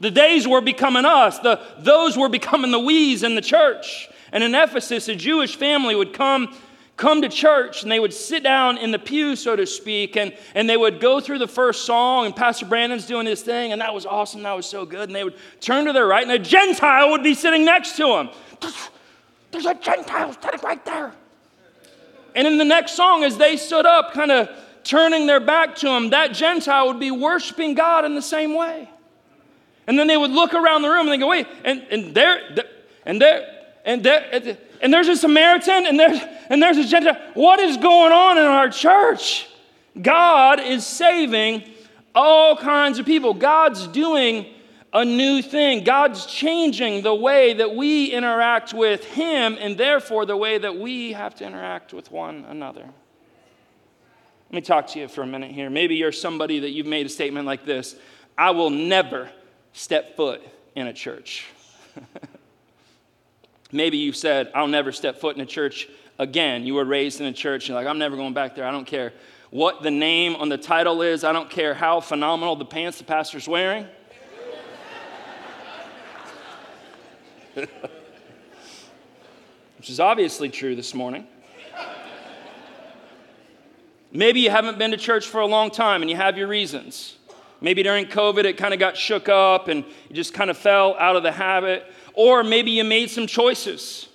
The 0.00 0.10
days 0.10 0.46
were 0.46 0.60
becoming 0.60 1.06
us, 1.06 1.38
the 1.38 1.58
those 1.78 2.18
were 2.18 2.28
becoming 2.28 2.70
the 2.70 2.78
we's 2.78 3.22
in 3.22 3.34
the 3.34 3.40
church. 3.40 4.10
And 4.30 4.44
in 4.44 4.54
Ephesus, 4.54 5.08
a 5.08 5.16
Jewish 5.16 5.56
family 5.56 5.94
would 5.94 6.12
come 6.12 6.54
come 6.98 7.22
to 7.22 7.28
church 7.28 7.82
and 7.82 7.90
they 7.90 8.00
would 8.00 8.12
sit 8.12 8.42
down 8.42 8.76
in 8.76 8.90
the 8.90 8.98
pew, 8.98 9.36
so 9.36 9.56
to 9.56 9.64
speak, 9.66 10.16
and, 10.16 10.36
and 10.54 10.68
they 10.68 10.76
would 10.76 11.00
go 11.00 11.20
through 11.20 11.38
the 11.38 11.48
first 11.48 11.86
song, 11.86 12.26
and 12.26 12.36
Pastor 12.36 12.66
Brandon's 12.66 13.06
doing 13.06 13.24
his 13.24 13.40
thing, 13.40 13.72
and 13.72 13.80
that 13.80 13.94
was 13.94 14.04
awesome, 14.04 14.42
that 14.42 14.56
was 14.56 14.66
so 14.66 14.84
good. 14.84 15.08
And 15.08 15.16
they 15.16 15.24
would 15.24 15.36
turn 15.60 15.86
to 15.86 15.92
their 15.94 16.06
right, 16.06 16.22
and 16.22 16.32
a 16.32 16.38
Gentile 16.38 17.10
would 17.10 17.22
be 17.22 17.34
sitting 17.34 17.64
next 17.64 17.96
to 17.96 18.06
them. 18.06 18.30
There's 19.50 19.64
a 19.64 19.74
Gentile 19.74 20.34
sitting 20.34 20.60
right 20.62 20.84
there. 20.84 21.14
And 22.34 22.46
in 22.46 22.58
the 22.58 22.64
next 22.64 22.92
song, 22.92 23.24
as 23.24 23.38
they 23.38 23.56
stood 23.56 23.86
up, 23.86 24.12
kind 24.12 24.30
of 24.30 24.50
turning 24.84 25.26
their 25.26 25.40
back 25.40 25.76
to 25.76 25.88
him, 25.88 26.10
that 26.10 26.32
Gentile 26.32 26.88
would 26.88 27.00
be 27.00 27.10
worshiping 27.10 27.74
God 27.74 28.04
in 28.04 28.14
the 28.14 28.22
same 28.22 28.54
way. 28.54 28.90
And 29.86 29.98
then 29.98 30.06
they 30.06 30.16
would 30.16 30.30
look 30.30 30.52
around 30.52 30.82
the 30.82 30.88
room 30.88 31.06
and 31.06 31.08
they 31.08 31.16
go, 31.16 31.28
wait, 31.28 31.46
and, 31.64 31.80
and 31.90 32.14
there, 32.14 32.40
and 33.06 33.22
there, 33.22 33.57
and 33.84 34.02
there, 34.02 34.56
and 34.80 34.92
there's 34.92 35.08
a 35.08 35.16
Samaritan, 35.16 35.86
and 35.86 35.98
there's, 35.98 36.20
and 36.48 36.62
there's 36.62 36.78
a 36.78 36.84
Gentile. 36.84 37.16
What 37.34 37.60
is 37.60 37.76
going 37.76 38.12
on 38.12 38.38
in 38.38 38.44
our 38.44 38.68
church? 38.68 39.48
God 40.00 40.60
is 40.60 40.86
saving 40.86 41.64
all 42.14 42.56
kinds 42.56 42.98
of 42.98 43.06
people. 43.06 43.34
God's 43.34 43.86
doing 43.86 44.46
a 44.92 45.04
new 45.04 45.42
thing. 45.42 45.84
God's 45.84 46.26
changing 46.26 47.02
the 47.02 47.14
way 47.14 47.54
that 47.54 47.74
we 47.74 48.06
interact 48.06 48.72
with 48.72 49.04
Him 49.04 49.56
and 49.60 49.76
therefore 49.76 50.26
the 50.26 50.36
way 50.36 50.58
that 50.58 50.76
we 50.76 51.12
have 51.12 51.34
to 51.36 51.46
interact 51.46 51.92
with 51.92 52.10
one 52.10 52.44
another. 52.48 52.88
Let 54.50 54.54
me 54.54 54.60
talk 54.62 54.86
to 54.88 54.98
you 54.98 55.08
for 55.08 55.22
a 55.22 55.26
minute 55.26 55.50
here. 55.50 55.68
Maybe 55.68 55.96
you're 55.96 56.12
somebody 56.12 56.60
that 56.60 56.70
you've 56.70 56.86
made 56.86 57.06
a 57.06 57.10
statement 57.10 57.46
like 57.46 57.64
this 57.64 57.96
I 58.36 58.52
will 58.52 58.70
never 58.70 59.30
step 59.72 60.16
foot 60.16 60.42
in 60.74 60.86
a 60.86 60.92
church. 60.92 61.46
Maybe 63.70 63.98
you've 63.98 64.16
said, 64.16 64.50
I'll 64.54 64.66
never 64.66 64.92
step 64.92 65.20
foot 65.20 65.36
in 65.36 65.42
a 65.42 65.46
church 65.46 65.88
again. 66.18 66.64
You 66.64 66.74
were 66.74 66.84
raised 66.84 67.20
in 67.20 67.26
a 67.26 67.32
church, 67.32 67.64
and 67.64 67.68
you're 67.68 67.76
like, 67.76 67.86
I'm 67.86 67.98
never 67.98 68.16
going 68.16 68.34
back 68.34 68.54
there. 68.54 68.66
I 68.66 68.70
don't 68.70 68.86
care 68.86 69.12
what 69.50 69.82
the 69.82 69.90
name 69.90 70.36
on 70.36 70.48
the 70.48 70.58
title 70.58 71.02
is, 71.02 71.24
I 71.24 71.32
don't 71.32 71.48
care 71.48 71.74
how 71.74 72.00
phenomenal 72.00 72.54
the 72.56 72.64
pants 72.66 72.98
the 72.98 73.04
pastor's 73.04 73.48
wearing. 73.48 73.86
Which 79.78 79.90
is 79.90 80.00
obviously 80.00 80.50
true 80.50 80.76
this 80.76 80.94
morning. 80.94 81.26
Maybe 84.12 84.40
you 84.40 84.50
haven't 84.50 84.78
been 84.78 84.90
to 84.90 84.96
church 84.96 85.26
for 85.26 85.40
a 85.40 85.46
long 85.46 85.70
time 85.70 86.02
and 86.02 86.10
you 86.10 86.16
have 86.16 86.36
your 86.38 86.48
reasons. 86.48 87.16
Maybe 87.60 87.82
during 87.82 88.06
COVID 88.06 88.44
it 88.44 88.56
kind 88.56 88.72
of 88.72 88.80
got 88.80 88.96
shook 88.96 89.28
up 89.28 89.68
and 89.68 89.84
you 90.08 90.14
just 90.14 90.32
kind 90.34 90.50
of 90.50 90.56
fell 90.56 90.96
out 90.98 91.16
of 91.16 91.22
the 91.22 91.32
habit. 91.32 91.84
Or 92.18 92.42
maybe 92.42 92.72
you 92.72 92.82
made 92.82 93.10
some 93.10 93.28
choices. 93.28 94.08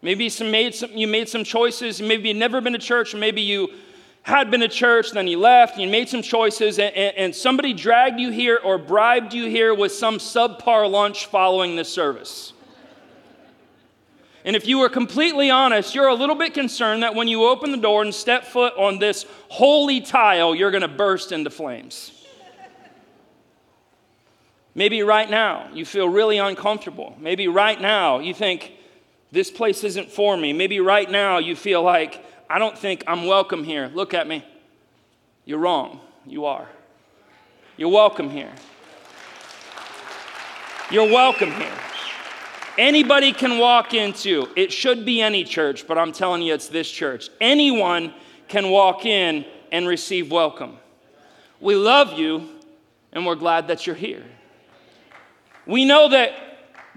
Maybe 0.00 0.30
some 0.30 0.50
made 0.50 0.74
some, 0.74 0.96
you 0.96 1.06
made 1.06 1.28
some 1.28 1.44
choices. 1.44 2.00
Maybe 2.00 2.30
you've 2.30 2.38
never 2.38 2.62
been 2.62 2.72
to 2.72 2.78
church, 2.78 3.14
maybe 3.14 3.42
you 3.42 3.68
had 4.22 4.50
been 4.50 4.60
to 4.60 4.68
church, 4.68 5.10
then 5.10 5.26
you 5.26 5.38
left, 5.38 5.74
and 5.74 5.82
you 5.82 5.90
made 5.90 6.08
some 6.08 6.22
choices, 6.22 6.78
and, 6.78 6.96
and, 6.96 7.16
and 7.18 7.34
somebody 7.34 7.74
dragged 7.74 8.18
you 8.18 8.30
here 8.30 8.58
or 8.64 8.78
bribed 8.78 9.34
you 9.34 9.44
here 9.50 9.74
with 9.74 9.92
some 9.92 10.16
subpar 10.16 10.90
lunch 10.90 11.26
following 11.26 11.76
this 11.76 11.92
service. 11.92 12.54
And 14.46 14.56
if 14.56 14.66
you 14.66 14.78
were 14.78 14.88
completely 14.88 15.50
honest, 15.50 15.94
you're 15.94 16.08
a 16.08 16.14
little 16.14 16.34
bit 16.34 16.54
concerned 16.54 17.02
that 17.02 17.14
when 17.14 17.28
you 17.28 17.44
open 17.44 17.72
the 17.72 17.76
door 17.76 18.00
and 18.00 18.14
step 18.14 18.46
foot 18.46 18.72
on 18.78 18.98
this 18.98 19.26
holy 19.50 20.00
tile, 20.00 20.54
you're 20.54 20.70
going 20.70 20.80
to 20.80 20.88
burst 20.88 21.30
into 21.30 21.50
flames. 21.50 22.21
Maybe 24.74 25.02
right 25.02 25.28
now 25.28 25.68
you 25.72 25.84
feel 25.84 26.08
really 26.08 26.38
uncomfortable. 26.38 27.16
Maybe 27.20 27.48
right 27.48 27.80
now 27.80 28.18
you 28.18 28.32
think, 28.32 28.72
this 29.30 29.50
place 29.50 29.82
isn't 29.82 30.10
for 30.10 30.36
me. 30.36 30.52
Maybe 30.52 30.78
right 30.80 31.10
now 31.10 31.38
you 31.38 31.56
feel 31.56 31.82
like, 31.82 32.22
I 32.50 32.58
don't 32.58 32.76
think 32.76 33.02
I'm 33.06 33.24
welcome 33.24 33.64
here. 33.64 33.90
Look 33.94 34.12
at 34.12 34.28
me. 34.28 34.44
You're 35.46 35.58
wrong. 35.58 36.00
You 36.26 36.44
are. 36.44 36.68
You're 37.78 37.88
welcome 37.88 38.28
here. 38.28 38.52
You're 40.90 41.08
welcome 41.08 41.50
here. 41.50 41.72
Anybody 42.76 43.32
can 43.32 43.58
walk 43.58 43.94
into, 43.94 44.48
it 44.54 44.70
should 44.70 45.06
be 45.06 45.22
any 45.22 45.44
church, 45.44 45.86
but 45.86 45.96
I'm 45.96 46.12
telling 46.12 46.42
you 46.42 46.52
it's 46.52 46.68
this 46.68 46.90
church. 46.90 47.30
Anyone 47.40 48.12
can 48.48 48.70
walk 48.70 49.06
in 49.06 49.46
and 49.70 49.88
receive 49.88 50.30
welcome. 50.30 50.76
We 51.60 51.74
love 51.74 52.18
you 52.18 52.48
and 53.12 53.24
we're 53.24 53.34
glad 53.34 53.68
that 53.68 53.86
you're 53.86 53.96
here. 53.96 54.24
We 55.66 55.84
know 55.84 56.08
that 56.08 56.32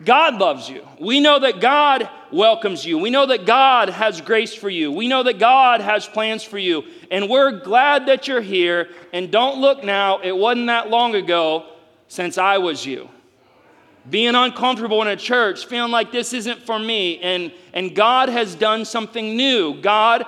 God 0.03 0.35
loves 0.35 0.69
you. 0.69 0.85
We 0.99 1.21
know 1.21 1.39
that 1.39 1.61
God 1.61 2.09
welcomes 2.31 2.85
you. 2.85 2.97
We 2.97 3.09
know 3.09 3.25
that 3.27 3.45
God 3.45 3.89
has 3.89 4.19
grace 4.19 4.53
for 4.53 4.69
you. 4.69 4.91
We 4.91 5.07
know 5.07 5.23
that 5.23 5.39
God 5.39 5.79
has 5.79 6.05
plans 6.05 6.43
for 6.43 6.57
you. 6.57 6.83
And 7.09 7.29
we're 7.29 7.61
glad 7.61 8.07
that 8.07 8.27
you're 8.27 8.41
here. 8.41 8.89
And 9.13 9.31
don't 9.31 9.61
look 9.61 9.83
now, 9.83 10.19
it 10.19 10.35
wasn't 10.35 10.67
that 10.67 10.89
long 10.89 11.15
ago 11.15 11.65
since 12.07 12.37
I 12.37 12.57
was 12.57 12.85
you. 12.85 13.09
Being 14.09 14.35
uncomfortable 14.35 15.01
in 15.01 15.07
a 15.07 15.15
church, 15.15 15.65
feeling 15.65 15.91
like 15.91 16.11
this 16.11 16.33
isn't 16.33 16.61
for 16.61 16.77
me. 16.77 17.19
And, 17.19 17.53
and 17.73 17.95
God 17.95 18.29
has 18.29 18.53
done 18.53 18.83
something 18.83 19.37
new. 19.37 19.79
God, 19.81 20.25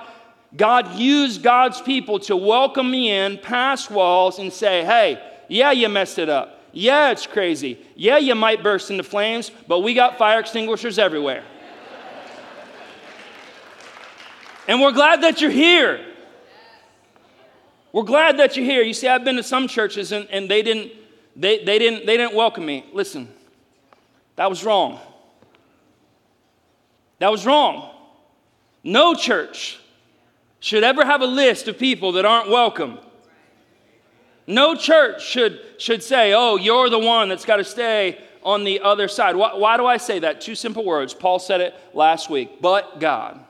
God 0.56 0.94
used 0.94 1.42
God's 1.42 1.80
people 1.82 2.18
to 2.20 2.36
welcome 2.36 2.90
me 2.90 3.10
in 3.10 3.36
past 3.38 3.90
walls 3.90 4.38
and 4.38 4.50
say, 4.50 4.82
hey, 4.84 5.22
yeah, 5.48 5.72
you 5.72 5.88
messed 5.90 6.18
it 6.18 6.30
up. 6.30 6.57
Yeah, 6.78 7.10
it's 7.10 7.26
crazy. 7.26 7.76
Yeah, 7.96 8.18
you 8.18 8.36
might 8.36 8.62
burst 8.62 8.88
into 8.92 9.02
flames, 9.02 9.50
but 9.66 9.80
we 9.80 9.94
got 9.94 10.16
fire 10.16 10.38
extinguishers 10.38 10.96
everywhere. 10.96 11.42
and 14.68 14.80
we're 14.80 14.92
glad 14.92 15.22
that 15.22 15.40
you're 15.40 15.50
here. 15.50 15.98
We're 17.92 18.04
glad 18.04 18.38
that 18.38 18.56
you're 18.56 18.64
here. 18.64 18.82
You 18.82 18.94
see, 18.94 19.08
I've 19.08 19.24
been 19.24 19.34
to 19.34 19.42
some 19.42 19.66
churches 19.66 20.12
and, 20.12 20.28
and 20.30 20.48
they, 20.48 20.62
didn't, 20.62 20.92
they, 21.34 21.64
they, 21.64 21.80
didn't, 21.80 22.06
they 22.06 22.16
didn't 22.16 22.36
welcome 22.36 22.64
me. 22.64 22.86
Listen, 22.92 23.28
that 24.36 24.48
was 24.48 24.62
wrong. 24.62 25.00
That 27.18 27.32
was 27.32 27.44
wrong. 27.44 27.90
No 28.84 29.16
church 29.16 29.80
should 30.60 30.84
ever 30.84 31.04
have 31.04 31.22
a 31.22 31.26
list 31.26 31.66
of 31.66 31.76
people 31.76 32.12
that 32.12 32.24
aren't 32.24 32.50
welcome. 32.50 33.00
No 34.48 34.74
church 34.74 35.22
should, 35.22 35.60
should 35.76 36.02
say, 36.02 36.32
oh, 36.32 36.56
you're 36.56 36.88
the 36.88 36.98
one 36.98 37.28
that's 37.28 37.44
got 37.44 37.56
to 37.56 37.64
stay 37.64 38.18
on 38.42 38.64
the 38.64 38.80
other 38.80 39.06
side. 39.06 39.36
Why, 39.36 39.54
why, 39.54 39.76
do 39.76 39.84
I 39.84 39.98
say 39.98 40.20
that? 40.20 40.40
Two 40.40 40.54
simple 40.54 40.86
words. 40.86 41.12
Paul 41.12 41.38
said 41.38 41.60
it 41.60 41.74
last 41.92 42.30
week, 42.30 42.62
but 42.62 42.98
God. 42.98 43.44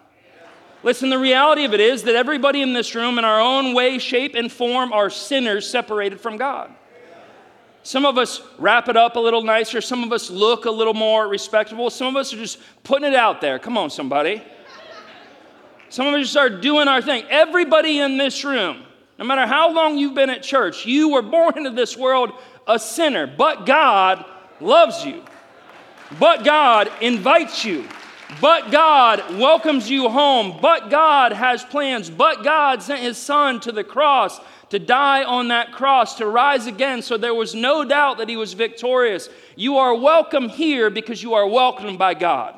Listen, 0.82 1.08
the 1.08 1.18
reality 1.18 1.64
of 1.64 1.72
it 1.72 1.78
is 1.78 2.02
that 2.02 2.16
everybody 2.16 2.62
in 2.62 2.72
this 2.72 2.96
room, 2.96 3.16
in 3.16 3.24
our 3.24 3.40
own 3.40 3.74
way, 3.74 3.98
shape, 3.98 4.34
and 4.34 4.50
form, 4.50 4.92
are 4.92 5.08
sinners 5.08 5.70
separated 5.70 6.20
from 6.20 6.36
God. 6.36 6.74
Some 7.84 8.04
of 8.04 8.18
us 8.18 8.42
wrap 8.58 8.88
it 8.88 8.96
up 8.96 9.14
a 9.14 9.20
little 9.20 9.44
nicer. 9.44 9.80
Some 9.80 10.02
of 10.02 10.12
us 10.12 10.30
look 10.30 10.64
a 10.64 10.70
little 10.70 10.94
more 10.94 11.28
respectable. 11.28 11.90
Some 11.90 12.08
of 12.08 12.16
us 12.16 12.34
are 12.34 12.38
just 12.38 12.58
putting 12.82 13.06
it 13.06 13.14
out 13.14 13.40
there. 13.40 13.60
Come 13.60 13.78
on, 13.78 13.88
somebody. 13.88 14.42
Some 15.90 16.08
of 16.08 16.14
us 16.14 16.28
start 16.28 16.60
doing 16.60 16.88
our 16.88 17.00
thing. 17.00 17.24
Everybody 17.30 18.00
in 18.00 18.18
this 18.18 18.44
room, 18.44 18.82
no 19.18 19.24
matter 19.24 19.46
how 19.46 19.72
long 19.72 19.98
you've 19.98 20.14
been 20.14 20.30
at 20.30 20.42
church, 20.42 20.86
you 20.86 21.10
were 21.10 21.22
born 21.22 21.58
into 21.58 21.70
this 21.70 21.96
world 21.96 22.32
a 22.66 22.78
sinner, 22.78 23.26
but 23.26 23.66
God 23.66 24.24
loves 24.60 25.04
you. 25.04 25.22
But 26.18 26.44
God 26.44 26.90
invites 27.00 27.64
you. 27.64 27.86
But 28.40 28.70
God 28.70 29.38
welcomes 29.38 29.90
you 29.90 30.08
home. 30.08 30.58
But 30.60 30.90
God 30.90 31.32
has 31.32 31.64
plans. 31.64 32.08
But 32.10 32.44
God 32.44 32.82
sent 32.82 33.00
his 33.00 33.18
son 33.18 33.60
to 33.60 33.72
the 33.72 33.84
cross 33.84 34.40
to 34.70 34.78
die 34.78 35.24
on 35.24 35.48
that 35.48 35.72
cross, 35.72 36.16
to 36.16 36.26
rise 36.26 36.66
again, 36.66 37.00
so 37.02 37.16
there 37.16 37.34
was 37.34 37.54
no 37.54 37.84
doubt 37.84 38.18
that 38.18 38.28
he 38.28 38.36
was 38.36 38.52
victorious. 38.52 39.28
You 39.56 39.78
are 39.78 39.94
welcome 39.94 40.48
here 40.48 40.90
because 40.90 41.22
you 41.22 41.34
are 41.34 41.46
welcomed 41.46 41.98
by 41.98 42.14
God. 42.14 42.57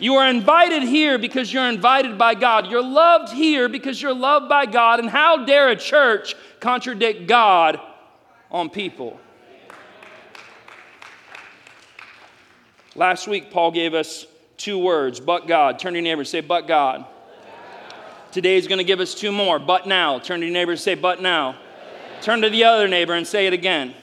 You 0.00 0.14
are 0.16 0.28
invited 0.28 0.84
here 0.84 1.18
because 1.18 1.52
you're 1.52 1.68
invited 1.68 2.16
by 2.16 2.34
God. 2.34 2.68
You're 2.68 2.82
loved 2.82 3.32
here 3.32 3.68
because 3.68 4.00
you're 4.00 4.14
loved 4.14 4.48
by 4.48 4.66
God. 4.66 5.00
And 5.00 5.10
how 5.10 5.44
dare 5.44 5.70
a 5.70 5.76
church 5.76 6.36
contradict 6.60 7.26
God 7.26 7.80
on 8.50 8.70
people? 8.70 9.18
Last 12.94 13.28
week, 13.28 13.50
Paul 13.50 13.70
gave 13.70 13.94
us 13.94 14.26
two 14.56 14.78
words, 14.78 15.20
but 15.20 15.46
God. 15.46 15.78
Turn 15.78 15.92
to 15.92 15.98
your 15.98 16.04
neighbor 16.04 16.20
and 16.20 16.28
say, 16.28 16.40
but 16.40 16.66
God. 16.66 17.04
Today 18.30 18.56
he's 18.56 18.68
going 18.68 18.78
to 18.78 18.84
give 18.84 19.00
us 19.00 19.14
two 19.14 19.32
more, 19.32 19.58
but 19.58 19.86
now. 19.86 20.18
Turn 20.18 20.40
to 20.40 20.46
your 20.46 20.52
neighbor 20.52 20.72
and 20.72 20.80
say, 20.80 20.94
but 20.94 21.20
now. 21.20 21.56
Turn 22.20 22.40
to 22.42 22.50
the 22.50 22.64
other 22.64 22.88
neighbor 22.88 23.14
and 23.14 23.26
say 23.26 23.46
it 23.46 23.52
again. 23.52 23.94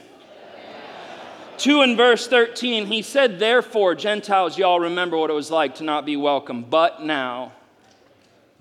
2 1.60 1.82
and 1.82 1.98
verse 1.98 2.28
13, 2.28 2.86
he 2.86 3.02
said, 3.02 3.40
Therefore, 3.40 3.96
Gentiles, 3.96 4.58
y'all 4.58 4.80
remember 4.80 5.18
what 5.18 5.30
it 5.30 5.34
was 5.34 5.52
like 5.52 5.76
to 5.76 5.84
not 5.84 6.06
be 6.06 6.16
welcome. 6.16 6.64
But 6.64 7.02
now, 7.02 7.54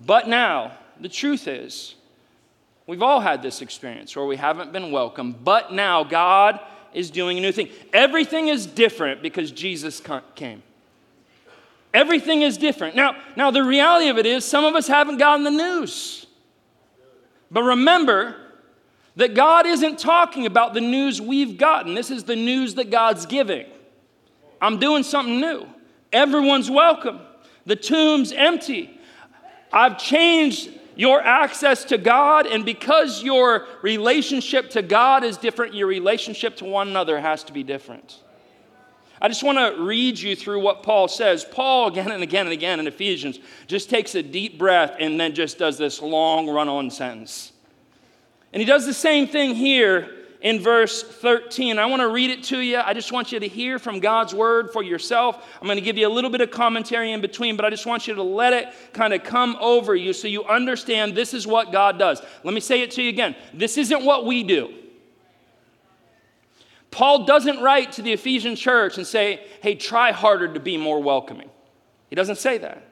but 0.05 0.27
now, 0.27 0.77
the 0.99 1.09
truth 1.09 1.47
is, 1.47 1.95
we've 2.87 3.01
all 3.01 3.19
had 3.19 3.41
this 3.41 3.61
experience 3.61 4.15
where 4.15 4.25
we 4.25 4.37
haven't 4.37 4.71
been 4.71 4.91
welcome. 4.91 5.33
But 5.33 5.73
now, 5.73 6.03
God 6.03 6.59
is 6.93 7.11
doing 7.11 7.37
a 7.37 7.41
new 7.41 7.51
thing. 7.51 7.69
Everything 7.93 8.47
is 8.47 8.65
different 8.65 9.21
because 9.21 9.51
Jesus 9.51 10.01
came. 10.35 10.63
Everything 11.93 12.41
is 12.41 12.57
different. 12.57 12.95
Now, 12.95 13.15
now 13.35 13.51
the 13.51 13.63
reality 13.63 14.09
of 14.09 14.17
it 14.17 14.25
is, 14.25 14.43
some 14.43 14.65
of 14.65 14.75
us 14.75 14.87
haven't 14.87 15.17
gotten 15.17 15.43
the 15.43 15.51
news. 15.51 16.25
But 17.49 17.63
remember, 17.63 18.35
that 19.15 19.33
God 19.33 19.65
isn't 19.65 19.99
talking 19.99 20.45
about 20.45 20.73
the 20.73 20.81
news 20.81 21.21
we've 21.21 21.57
gotten. 21.57 21.95
This 21.95 22.11
is 22.11 22.25
the 22.25 22.35
news 22.35 22.75
that 22.75 22.89
God's 22.89 23.25
giving. 23.25 23.65
I'm 24.61 24.79
doing 24.79 25.03
something 25.03 25.39
new. 25.39 25.65
Everyone's 26.11 26.69
welcome. 26.69 27.19
The 27.65 27.75
tomb's 27.75 28.31
empty. 28.31 28.99
I've 29.71 29.97
changed 29.97 30.69
your 30.95 31.21
access 31.21 31.83
to 31.85 31.97
God, 31.97 32.47
and 32.47 32.63
because 32.63 33.21
your 33.21 33.67
relationship 33.81 34.69
to 34.71 34.81
God 34.81 35.23
is 35.23 35.37
different, 35.37 35.73
your 35.73 35.87
relationship 35.87 36.55
to 36.57 36.65
one 36.65 36.87
another 36.87 37.19
has 37.19 37.43
to 37.45 37.53
be 37.53 37.63
different. 37.63 38.21
I 39.21 39.27
just 39.27 39.43
want 39.43 39.57
to 39.57 39.83
read 39.83 40.19
you 40.19 40.35
through 40.35 40.59
what 40.61 40.83
Paul 40.83 41.07
says. 41.07 41.45
Paul, 41.45 41.87
again 41.87 42.11
and 42.11 42.21
again 42.21 42.45
and 42.45 42.53
again 42.53 42.79
in 42.79 42.87
Ephesians, 42.87 43.39
just 43.67 43.89
takes 43.89 44.15
a 44.15 44.23
deep 44.23 44.57
breath 44.57 44.95
and 44.99 45.19
then 45.19 45.33
just 45.33 45.57
does 45.57 45.77
this 45.77 46.01
long 46.01 46.49
run 46.49 46.69
on 46.69 46.89
sentence. 46.89 47.51
And 48.55 48.61
he 48.61 48.65
does 48.65 48.85
the 48.85 48.93
same 48.93 49.27
thing 49.27 49.53
here 49.53 50.09
in 50.39 50.61
verse 50.61 51.03
13. 51.03 51.77
I 51.77 51.87
want 51.87 51.99
to 51.99 52.07
read 52.07 52.31
it 52.31 52.41
to 52.45 52.59
you. 52.61 52.77
I 52.77 52.93
just 52.93 53.11
want 53.11 53.33
you 53.33 53.39
to 53.41 53.49
hear 53.49 53.79
from 53.79 53.99
God's 53.99 54.33
word 54.33 54.71
for 54.71 54.81
yourself. 54.81 55.45
I'm 55.59 55.67
going 55.67 55.75
to 55.75 55.83
give 55.83 55.97
you 55.97 56.07
a 56.07 56.09
little 56.09 56.29
bit 56.29 56.39
of 56.39 56.51
commentary 56.51 57.11
in 57.11 57.19
between, 57.19 57.57
but 57.57 57.65
I 57.65 57.69
just 57.69 57.85
want 57.85 58.07
you 58.07 58.15
to 58.15 58.23
let 58.23 58.53
it 58.53 58.69
kind 58.93 59.13
of 59.13 59.25
come 59.25 59.57
over 59.59 59.93
you 59.93 60.13
so 60.13 60.29
you 60.29 60.45
understand 60.45 61.15
this 61.15 61.33
is 61.33 61.45
what 61.45 61.73
God 61.73 61.99
does. 61.99 62.21
Let 62.45 62.53
me 62.53 62.61
say 62.61 62.79
it 62.79 62.91
to 62.91 63.03
you 63.03 63.09
again. 63.09 63.35
This 63.53 63.77
isn't 63.77 64.05
what 64.05 64.25
we 64.25 64.41
do. 64.41 64.73
Paul 66.91 67.25
doesn't 67.25 67.61
write 67.61 67.91
to 67.91 68.01
the 68.01 68.13
Ephesian 68.13 68.55
church 68.55 68.97
and 68.97 69.05
say, 69.05 69.45
hey, 69.61 69.75
try 69.75 70.13
harder 70.13 70.53
to 70.53 70.61
be 70.61 70.77
more 70.77 71.03
welcoming. 71.03 71.49
He 72.09 72.15
doesn't 72.15 72.37
say 72.37 72.57
that. 72.59 72.84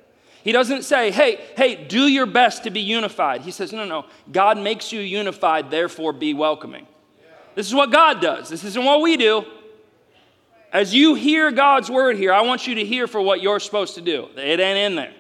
He 0.44 0.52
doesn't 0.52 0.84
say, 0.84 1.10
hey, 1.10 1.40
hey, 1.56 1.86
do 1.86 2.02
your 2.02 2.26
best 2.26 2.66
to 2.66 2.70
be 2.70 2.82
unified. 2.82 3.42
He 3.42 3.52
says, 3.52 3.72
no, 3.72 3.86
no, 3.86 4.06
God 4.32 4.58
makes 4.58 4.92
you 4.92 5.00
unified, 5.00 5.72
therefore 5.72 6.12
be 6.12 6.34
welcoming. 6.34 6.86
This 7.56 7.68
is 7.68 7.74
what 7.74 7.92
God 7.92 8.22
does. 8.22 8.50
This 8.50 8.64
isn't 8.64 8.84
what 8.84 9.02
we 9.02 9.16
do. 9.16 9.46
As 10.74 10.94
you 10.94 11.14
hear 11.14 11.52
God's 11.52 11.90
word 11.90 12.18
here, 12.18 12.34
I 12.34 12.42
want 12.42 12.68
you 12.68 12.76
to 12.76 12.84
hear 12.84 13.08
for 13.08 13.22
what 13.22 13.42
you're 13.42 13.60
supposed 13.60 13.96
to 13.96 14.02
do. 14.02 14.28
It 14.36 14.60
ain't 14.60 14.78
in 14.78 14.96
there. 14.96 15.14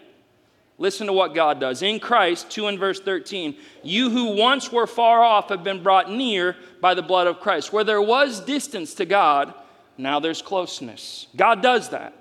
Listen 0.77 1.07
to 1.07 1.13
what 1.13 1.36
God 1.36 1.59
does. 1.59 1.83
In 1.83 1.99
Christ, 1.99 2.49
2 2.49 2.67
and 2.67 2.79
verse 2.79 2.99
13, 2.99 3.55
you 3.83 4.09
who 4.09 4.36
once 4.36 4.71
were 4.71 4.88
far 4.88 5.23
off 5.23 5.49
have 5.49 5.63
been 5.63 5.83
brought 5.83 6.12
near 6.12 6.57
by 6.81 6.95
the 6.95 7.03
blood 7.03 7.27
of 7.27 7.39
Christ. 7.39 7.71
Where 7.71 7.83
there 7.83 8.01
was 8.01 8.41
distance 8.41 8.95
to 8.95 9.05
God, 9.05 9.53
now 9.97 10.19
there's 10.19 10.41
closeness. 10.41 11.27
God 11.36 11.62
does 11.62 11.89
that. 11.89 12.13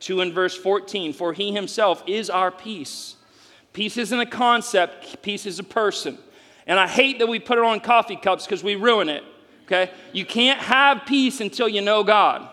2 0.00 0.20
and 0.20 0.32
verse 0.32 0.56
14, 0.56 1.12
for 1.12 1.32
he 1.32 1.52
himself 1.52 2.02
is 2.06 2.28
our 2.30 2.50
peace. 2.50 3.16
Peace 3.72 3.96
isn't 3.96 4.20
a 4.20 4.26
concept, 4.26 5.22
peace 5.22 5.46
is 5.46 5.58
a 5.58 5.64
person. 5.64 6.18
And 6.66 6.78
I 6.78 6.86
hate 6.86 7.18
that 7.18 7.26
we 7.26 7.38
put 7.38 7.58
it 7.58 7.64
on 7.64 7.80
coffee 7.80 8.16
cups 8.16 8.44
because 8.46 8.62
we 8.62 8.74
ruin 8.74 9.08
it. 9.08 9.24
Okay? 9.64 9.90
You 10.12 10.24
can't 10.24 10.60
have 10.60 11.04
peace 11.06 11.40
until 11.40 11.68
you 11.68 11.80
know 11.80 12.04
God. 12.04 12.48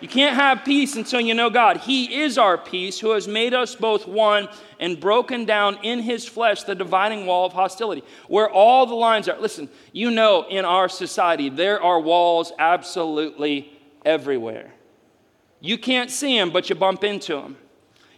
You 0.00 0.08
can't 0.08 0.36
have 0.36 0.64
peace 0.64 0.94
until 0.94 1.20
you 1.20 1.34
know 1.34 1.50
God. 1.50 1.78
He 1.78 2.22
is 2.22 2.38
our 2.38 2.56
peace, 2.56 3.00
who 3.00 3.10
has 3.10 3.26
made 3.26 3.52
us 3.52 3.74
both 3.74 4.06
one 4.06 4.48
and 4.78 5.00
broken 5.00 5.44
down 5.44 5.78
in 5.82 6.00
his 6.00 6.24
flesh 6.24 6.62
the 6.62 6.76
dividing 6.76 7.26
wall 7.26 7.46
of 7.46 7.52
hostility, 7.52 8.04
where 8.28 8.48
all 8.48 8.86
the 8.86 8.94
lines 8.94 9.28
are. 9.28 9.38
Listen, 9.40 9.68
you 9.92 10.12
know, 10.12 10.46
in 10.48 10.64
our 10.64 10.88
society, 10.88 11.48
there 11.48 11.82
are 11.82 11.98
walls 11.98 12.52
absolutely 12.60 13.72
everywhere. 14.04 14.72
You 15.60 15.78
can't 15.78 16.10
see 16.10 16.36
them, 16.38 16.50
but 16.50 16.68
you 16.68 16.76
bump 16.76 17.04
into 17.04 17.34
them. 17.34 17.56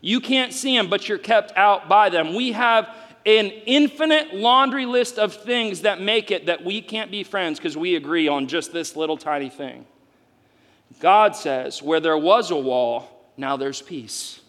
You 0.01 0.21
can't 0.21 0.53
see 0.53 0.77
them, 0.77 0.89
but 0.89 1.09
you're 1.09 1.19
kept 1.19 1.57
out 1.57 1.89
by 1.89 2.09
them. 2.09 2.35
We 2.35 2.53
have 2.53 2.89
an 3.27 3.47
infinite 3.67 4.35
laundry 4.35 4.87
list 4.87 5.19
of 5.19 5.35
things 5.35 5.83
that 5.83 6.01
make 6.01 6.31
it 6.31 6.47
that 6.47 6.65
we 6.65 6.81
can't 6.81 7.11
be 7.11 7.23
friends 7.23 7.59
because 7.59 7.77
we 7.77 7.97
agree 7.97 8.29
on 8.29 8.47
just 8.47 8.73
this 8.73 8.97
little 8.97 9.17
tiny 9.17 9.51
thing. 9.51 9.87
God 11.01 11.37
says, 11.37 11.83
where 11.83 12.01
there 12.01 12.17
was 12.19 12.51
a 12.51 12.57
wall, 12.57 13.09
now 13.37 13.57
there's 13.57 13.83
peace. 13.83 14.41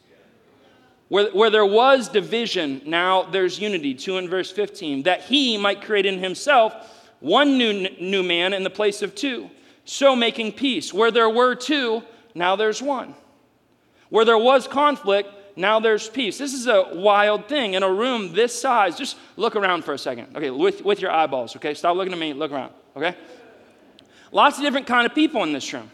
Where, 1.10 1.30
where 1.32 1.50
there 1.50 1.66
was 1.66 2.08
division, 2.08 2.82
now 2.86 3.24
there's 3.24 3.60
unity. 3.60 3.94
2 3.94 4.18
in 4.18 4.30
verse 4.30 4.50
15. 4.50 5.04
That 5.04 5.22
he 5.24 5.58
might 5.58 5.82
create 5.82 6.06
in 6.06 6.20
himself 6.20 6.74
one 7.20 7.58
new, 7.58 7.90
new 8.00 8.24
man 8.24 8.54
in 8.54 8.64
the 8.64 8.70
place 8.70 9.02
of 9.02 9.14
two, 9.14 9.50
so 9.86 10.16
making 10.16 10.54
peace. 10.54 10.94
Where 10.94 11.12
there 11.12 11.30
were 11.30 11.56
two, 11.56 12.04
now 12.36 12.56
there's 12.56 12.82
one. 12.82 13.16
Where 14.10 14.26
there 14.26 14.38
was 14.38 14.68
conflict, 14.68 15.30
now 15.56 15.80
there's 15.80 16.10
peace. 16.10 16.38
This 16.38 16.54
is 16.54 16.68
a 16.68 16.90
wild 16.94 17.48
thing 17.48 17.74
in 17.74 17.84
a 17.84 17.92
room 17.92 18.34
this 18.34 18.60
size. 18.60 18.98
Just 18.98 19.18
look 19.38 19.56
around 19.56 19.84
for 19.84 19.94
a 19.94 19.98
second. 19.98 20.36
Okay, 20.36 20.50
with, 20.50 20.84
with 20.84 21.02
your 21.02 21.12
eyeballs, 21.12 21.56
okay? 21.56 21.74
Stop 21.74 21.96
looking 21.96 22.14
at 22.14 22.20
me, 22.20 22.34
look 22.34 22.52
around, 22.52 22.74
okay? 22.96 23.16
Lots 24.32 24.58
of 24.58 24.64
different 24.64 24.88
kind 24.88 25.06
of 25.06 25.14
people 25.14 25.44
in 25.44 25.54
this 25.54 25.72
room. 25.74 25.90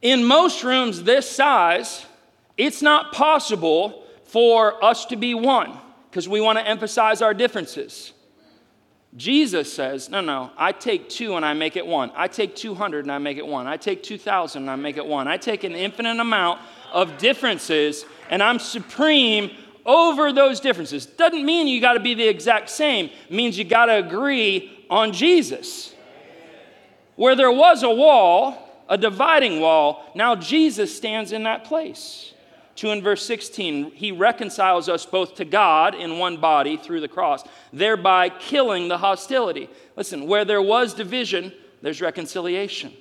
In 0.00 0.24
most 0.24 0.64
rooms 0.64 1.02
this 1.02 1.28
size, 1.28 2.04
it's 2.56 2.82
not 2.82 3.12
possible 3.12 4.04
for 4.24 4.82
us 4.84 5.06
to 5.06 5.16
be 5.16 5.34
one 5.34 5.76
because 6.10 6.28
we 6.28 6.40
want 6.40 6.58
to 6.58 6.66
emphasize 6.66 7.22
our 7.22 7.34
differences. 7.34 8.12
Jesus 9.16 9.70
says, 9.70 10.08
no, 10.08 10.22
no, 10.22 10.50
I 10.56 10.72
take 10.72 11.10
two 11.10 11.36
and 11.36 11.44
I 11.44 11.52
make 11.52 11.76
it 11.76 11.86
one. 11.86 12.10
I 12.16 12.28
take 12.28 12.56
200 12.56 13.04
and 13.04 13.12
I 13.12 13.18
make 13.18 13.36
it 13.36 13.46
one. 13.46 13.66
I 13.66 13.76
take 13.76 14.02
2,000 14.02 14.62
and 14.62 14.70
I 14.70 14.76
make 14.76 14.96
it 14.96 15.06
one. 15.06 15.28
I 15.28 15.36
take 15.36 15.64
an 15.64 15.74
infinite 15.74 16.18
amount 16.18 16.60
of 16.92 17.18
differences 17.18 18.06
and 18.30 18.42
I'm 18.42 18.58
supreme 18.58 19.50
over 19.84 20.32
those 20.32 20.60
differences. 20.60 21.04
Doesn't 21.04 21.44
mean 21.44 21.66
you 21.66 21.80
got 21.80 21.94
to 21.94 22.00
be 22.00 22.14
the 22.14 22.26
exact 22.26 22.70
same, 22.70 23.06
it 23.06 23.30
means 23.30 23.58
you 23.58 23.64
got 23.64 23.86
to 23.86 23.96
agree 23.96 24.86
on 24.88 25.12
Jesus. 25.12 25.94
Where 27.16 27.36
there 27.36 27.52
was 27.52 27.82
a 27.82 27.90
wall, 27.90 28.56
a 28.88 28.96
dividing 28.96 29.60
wall, 29.60 30.10
now 30.14 30.34
Jesus 30.36 30.96
stands 30.96 31.32
in 31.32 31.42
that 31.42 31.64
place. 31.64 32.31
2 32.76 32.90
in 32.90 33.02
verse 33.02 33.24
16, 33.26 33.92
he 33.92 34.12
reconciles 34.12 34.88
us 34.88 35.04
both 35.04 35.34
to 35.34 35.44
God 35.44 35.94
in 35.94 36.18
one 36.18 36.38
body 36.38 36.76
through 36.76 37.00
the 37.00 37.08
cross, 37.08 37.44
thereby 37.72 38.28
killing 38.28 38.88
the 38.88 38.98
hostility. 38.98 39.68
Listen, 39.96 40.26
where 40.26 40.44
there 40.44 40.62
was 40.62 40.94
division, 40.94 41.52
there's 41.82 42.00
reconciliation. 42.00 42.92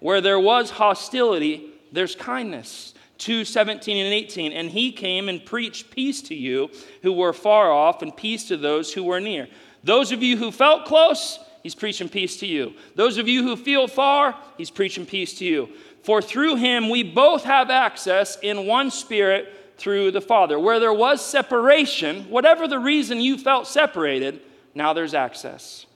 Where 0.00 0.20
there 0.20 0.40
was 0.40 0.70
hostility, 0.70 1.70
there's 1.92 2.14
kindness. 2.14 2.94
2 3.18 3.44
17 3.44 4.04
and 4.04 4.12
18. 4.12 4.52
And 4.52 4.70
he 4.70 4.92
came 4.92 5.28
and 5.28 5.44
preached 5.44 5.90
peace 5.90 6.22
to 6.22 6.34
you 6.34 6.70
who 7.02 7.12
were 7.12 7.32
far 7.32 7.70
off, 7.70 8.02
and 8.02 8.16
peace 8.16 8.48
to 8.48 8.56
those 8.56 8.92
who 8.92 9.04
were 9.04 9.20
near. 9.20 9.48
Those 9.82 10.12
of 10.12 10.22
you 10.22 10.36
who 10.36 10.50
felt 10.50 10.86
close, 10.86 11.38
he's 11.62 11.74
preaching 11.74 12.08
peace 12.08 12.38
to 12.38 12.46
you. 12.46 12.74
Those 12.94 13.18
of 13.18 13.28
you 13.28 13.42
who 13.42 13.56
feel 13.56 13.86
far, 13.86 14.34
he's 14.56 14.70
preaching 14.70 15.06
peace 15.06 15.38
to 15.38 15.44
you. 15.44 15.68
For 16.04 16.20
through 16.20 16.56
him 16.56 16.90
we 16.90 17.02
both 17.02 17.44
have 17.44 17.70
access 17.70 18.36
in 18.42 18.66
one 18.66 18.90
spirit 18.90 19.48
through 19.78 20.10
the 20.10 20.20
Father. 20.20 20.58
Where 20.60 20.78
there 20.78 20.92
was 20.92 21.24
separation, 21.24 22.24
whatever 22.24 22.68
the 22.68 22.78
reason 22.78 23.22
you 23.22 23.38
felt 23.38 23.66
separated, 23.66 24.42
now 24.74 24.92
there's 24.92 25.14
access. 25.14 25.86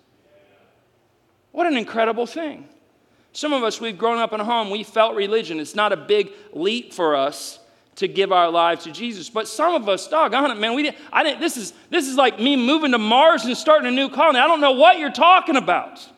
What 1.53 1.67
an 1.67 1.77
incredible 1.77 2.27
thing. 2.27 2.67
Some 3.33 3.53
of 3.53 3.63
us, 3.63 3.83
we've 3.83 3.99
grown 3.99 4.19
up 4.19 4.33
in 4.33 4.41
a 4.41 4.45
home, 4.45 4.71
we 4.71 4.83
felt 4.83 5.15
religion. 5.15 5.61
It's 5.61 5.75
not 5.75 5.93
a 5.93 5.97
big 5.97 6.33
leap 6.55 6.95
for 6.95 7.15
us 7.15 7.59
to 7.97 8.09
give 8.09 8.33
our 8.33 8.51
lives 8.51 8.85
to 8.85 8.93
Jesus. 8.93 9.29
But 9.29 9.47
some 9.47 9.75
of 9.75 9.91
us, 9.91 10.09
doggone 10.09 10.51
it, 10.51 10.55
man, 10.55 10.75
we 10.75 10.85
didn't, 10.85 10.97
I 11.13 11.23
didn't, 11.23 11.41
this 11.41 11.59
is, 11.59 11.75
this 11.91 12.09
is 12.09 12.17
like 12.17 12.41
me 12.41 12.57
moving 12.57 12.93
to 12.93 12.99
Mars 12.99 13.45
and 13.45 13.55
starting 13.55 13.89
a 13.89 13.91
new 13.91 14.09
colony. 14.09 14.39
I 14.39 14.47
don't 14.47 14.63
know 14.63 14.73
what 14.73 14.99
you're 14.99 15.13
talking 15.13 15.57
about. 15.57 16.09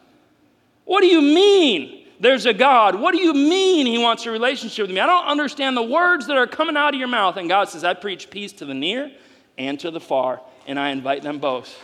What 0.85 1.01
do 1.01 1.09
you 1.09 1.21
mean 1.21 2.00
there's 2.21 2.45
a 2.45 2.53
God? 2.53 2.95
What 2.95 3.13
do 3.13 3.19
you 3.19 3.33
mean 3.33 3.87
he 3.87 3.99
wants 3.99 4.27
a 4.27 4.31
relationship 4.31 4.85
with 4.87 4.95
me? 4.95 5.01
I 5.01 5.07
don't 5.07 5.27
understand 5.27 5.75
the 5.75 5.83
words 5.83 6.27
that 6.27 6.37
are 6.37 6.47
coming 6.47 6.77
out 6.77 6.95
of 6.95 6.99
your 6.99 7.09
mouth. 7.09 7.39
And 7.39 7.49
God 7.49 7.71
says, 7.71 7.83
I 7.83 7.95
preach 7.95 8.29
peace 8.31 8.53
to 8.55 8.67
the 8.67 8.75
near 8.75 9.11
and 9.57 9.81
to 9.81 9.91
the 9.91 10.01
far, 10.01 10.43
and 10.67 10.79
I 10.79 10.91
invite 10.91 11.23
them 11.23 11.39
both. 11.39 11.77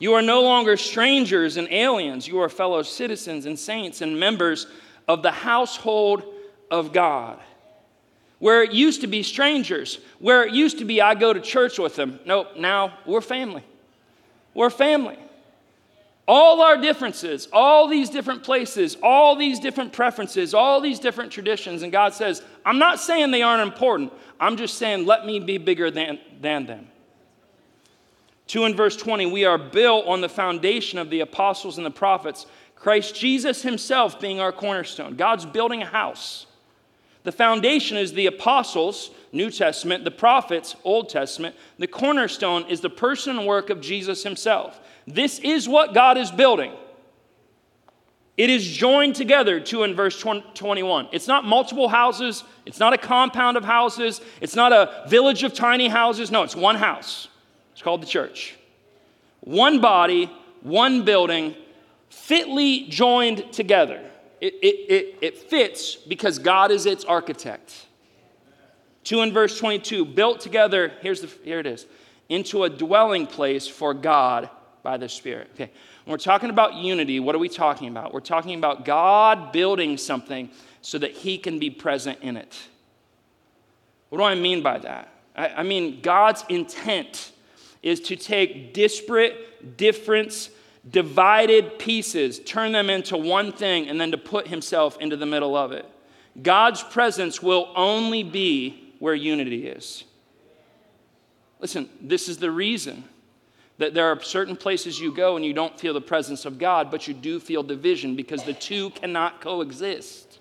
You 0.00 0.14
are 0.14 0.22
no 0.22 0.42
longer 0.42 0.76
strangers 0.76 1.56
and 1.56 1.68
aliens. 1.70 2.26
You 2.26 2.40
are 2.40 2.48
fellow 2.48 2.82
citizens 2.82 3.46
and 3.46 3.56
saints 3.58 4.00
and 4.00 4.18
members 4.18 4.66
of 5.06 5.22
the 5.22 5.30
household 5.30 6.24
of 6.70 6.92
God. 6.92 7.38
Where 8.40 8.62
it 8.62 8.72
used 8.72 9.02
to 9.02 9.06
be 9.06 9.22
strangers, 9.22 10.00
where 10.18 10.44
it 10.44 10.54
used 10.54 10.78
to 10.78 10.84
be 10.84 11.00
I 11.00 11.14
go 11.14 11.32
to 11.32 11.40
church 11.40 11.78
with 11.78 11.94
them, 11.94 12.18
nope, 12.24 12.56
now 12.56 12.98
we're 13.06 13.20
family. 13.20 13.62
We're 14.54 14.70
family. 14.70 15.18
All 16.32 16.60
our 16.62 16.76
differences, 16.76 17.48
all 17.52 17.88
these 17.88 18.08
different 18.08 18.44
places, 18.44 18.96
all 19.02 19.34
these 19.34 19.58
different 19.58 19.92
preferences, 19.92 20.54
all 20.54 20.80
these 20.80 21.00
different 21.00 21.32
traditions, 21.32 21.82
and 21.82 21.90
God 21.90 22.14
says, 22.14 22.40
I'm 22.64 22.78
not 22.78 23.00
saying 23.00 23.32
they 23.32 23.42
aren't 23.42 23.68
important. 23.68 24.12
I'm 24.38 24.56
just 24.56 24.78
saying, 24.78 25.06
let 25.06 25.26
me 25.26 25.40
be 25.40 25.58
bigger 25.58 25.90
than, 25.90 26.20
than 26.40 26.66
them. 26.66 26.86
2 28.46 28.64
in 28.64 28.76
verse 28.76 28.96
20, 28.96 29.26
we 29.26 29.44
are 29.44 29.58
built 29.58 30.06
on 30.06 30.20
the 30.20 30.28
foundation 30.28 31.00
of 31.00 31.10
the 31.10 31.18
apostles 31.18 31.78
and 31.78 31.84
the 31.84 31.90
prophets, 31.90 32.46
Christ 32.76 33.16
Jesus 33.16 33.62
himself 33.62 34.20
being 34.20 34.38
our 34.38 34.52
cornerstone. 34.52 35.16
God's 35.16 35.46
building 35.46 35.82
a 35.82 35.86
house. 35.86 36.46
The 37.24 37.32
foundation 37.32 37.96
is 37.96 38.12
the 38.12 38.26
apostles, 38.26 39.10
New 39.32 39.50
Testament, 39.50 40.04
the 40.04 40.10
prophets, 40.10 40.74
Old 40.84 41.08
Testament. 41.08 41.54
The 41.78 41.86
cornerstone 41.86 42.64
is 42.68 42.80
the 42.80 42.90
person 42.90 43.38
and 43.38 43.46
work 43.46 43.70
of 43.70 43.80
Jesus 43.80 44.22
himself. 44.22 44.80
This 45.06 45.38
is 45.38 45.68
what 45.68 45.94
God 45.94 46.18
is 46.18 46.30
building. 46.30 46.72
It 48.36 48.48
is 48.48 48.66
joined 48.66 49.16
together, 49.16 49.60
2 49.60 49.82
in 49.82 49.94
verse 49.94 50.18
21. 50.18 51.08
It's 51.12 51.28
not 51.28 51.44
multiple 51.44 51.88
houses, 51.88 52.42
it's 52.64 52.78
not 52.80 52.92
a 52.94 52.98
compound 52.98 53.56
of 53.56 53.64
houses, 53.64 54.20
it's 54.40 54.56
not 54.56 54.72
a 54.72 55.04
village 55.08 55.42
of 55.42 55.52
tiny 55.52 55.88
houses. 55.88 56.30
No, 56.30 56.42
it's 56.42 56.56
one 56.56 56.76
house. 56.76 57.28
It's 57.72 57.82
called 57.82 58.02
the 58.02 58.06
church. 58.06 58.56
One 59.40 59.80
body, 59.80 60.30
one 60.62 61.04
building, 61.04 61.54
fitly 62.08 62.86
joined 62.88 63.52
together. 63.52 64.00
It, 64.40 64.54
it, 64.62 64.92
it, 64.92 65.18
it 65.20 65.38
fits 65.38 65.96
because 65.96 66.38
God 66.38 66.70
is 66.70 66.86
its 66.86 67.04
architect. 67.04 67.86
2 69.04 69.22
in 69.22 69.32
verse 69.32 69.58
22, 69.58 70.04
built 70.04 70.40
together, 70.40 70.92
here's 71.00 71.20
the, 71.22 71.30
here 71.42 71.58
it 71.58 71.66
is, 71.66 71.86
into 72.28 72.64
a 72.64 72.70
dwelling 72.70 73.26
place 73.26 73.66
for 73.66 73.94
God 73.94 74.50
by 74.82 74.96
the 74.96 75.08
Spirit. 75.08 75.50
Okay, 75.54 75.70
when 76.04 76.12
we're 76.12 76.18
talking 76.18 76.50
about 76.50 76.74
unity, 76.74 77.20
what 77.20 77.34
are 77.34 77.38
we 77.38 77.48
talking 77.48 77.88
about? 77.88 78.12
We're 78.12 78.20
talking 78.20 78.58
about 78.58 78.84
God 78.84 79.52
building 79.52 79.96
something 79.96 80.50
so 80.82 80.98
that 80.98 81.12
He 81.12 81.38
can 81.38 81.58
be 81.58 81.70
present 81.70 82.18
in 82.22 82.36
it. 82.36 82.58
What 84.08 84.18
do 84.18 84.24
I 84.24 84.34
mean 84.34 84.62
by 84.62 84.78
that? 84.78 85.12
I, 85.36 85.48
I 85.48 85.62
mean, 85.62 86.00
God's 86.00 86.44
intent 86.48 87.32
is 87.82 88.00
to 88.00 88.16
take 88.16 88.74
disparate, 88.74 89.76
different, 89.76 90.50
divided 90.88 91.78
pieces, 91.78 92.38
turn 92.40 92.72
them 92.72 92.90
into 92.90 93.16
one 93.16 93.52
thing, 93.52 93.88
and 93.88 94.00
then 94.00 94.10
to 94.10 94.18
put 94.18 94.48
himself 94.48 94.98
into 94.98 95.16
the 95.16 95.26
middle 95.26 95.56
of 95.56 95.72
it. 95.72 95.86
God's 96.42 96.82
presence 96.82 97.42
will 97.42 97.72
only 97.74 98.22
be 98.22 98.89
where 99.00 99.14
unity 99.14 99.66
is. 99.66 100.04
Listen, 101.58 101.88
this 102.00 102.28
is 102.28 102.38
the 102.38 102.50
reason 102.50 103.02
that 103.78 103.94
there 103.94 104.06
are 104.06 104.22
certain 104.22 104.56
places 104.56 105.00
you 105.00 105.12
go 105.12 105.36
and 105.36 105.44
you 105.44 105.52
don't 105.52 105.78
feel 105.80 105.94
the 105.94 106.00
presence 106.00 106.44
of 106.44 106.58
God, 106.58 106.90
but 106.90 107.08
you 107.08 107.14
do 107.14 107.40
feel 107.40 107.62
division 107.62 108.14
because 108.14 108.44
the 108.44 108.52
two 108.52 108.90
cannot 108.90 109.40
coexist. 109.40 110.38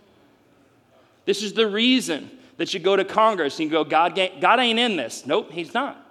This 1.25 1.41
is 1.41 1.53
the 1.53 1.67
reason 1.67 2.29
that 2.57 2.73
you 2.73 2.79
go 2.79 2.95
to 2.95 3.05
Congress 3.05 3.59
and 3.59 3.65
you 3.65 3.71
go, 3.71 3.83
God, 3.83 4.19
God 4.41 4.59
ain't 4.59 4.77
in 4.77 4.97
this. 4.97 5.25
Nope, 5.25 5.51
He's 5.51 5.73
not. 5.73 6.05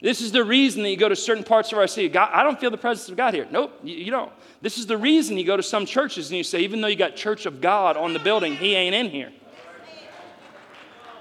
This 0.00 0.20
is 0.20 0.32
the 0.32 0.44
reason 0.44 0.82
that 0.82 0.90
you 0.90 0.96
go 0.96 1.08
to 1.08 1.16
certain 1.16 1.44
parts 1.44 1.72
of 1.72 1.78
our 1.78 1.86
city. 1.86 2.08
God, 2.08 2.30
I 2.32 2.42
don't 2.42 2.58
feel 2.58 2.70
the 2.70 2.78
presence 2.78 3.08
of 3.08 3.16
God 3.16 3.34
here. 3.34 3.46
Nope, 3.50 3.78
you, 3.82 3.94
you 3.96 4.10
don't. 4.10 4.32
This 4.60 4.78
is 4.78 4.86
the 4.86 4.96
reason 4.96 5.36
you 5.36 5.44
go 5.44 5.56
to 5.56 5.62
some 5.62 5.86
churches 5.86 6.30
and 6.30 6.38
you 6.38 6.44
say, 6.44 6.60
even 6.60 6.80
though 6.80 6.88
you 6.88 6.96
got 6.96 7.16
Church 7.16 7.46
of 7.46 7.60
God 7.60 7.96
on 7.96 8.12
the 8.12 8.18
building, 8.18 8.56
He 8.56 8.74
ain't 8.74 8.94
in 8.94 9.10
here. 9.10 9.32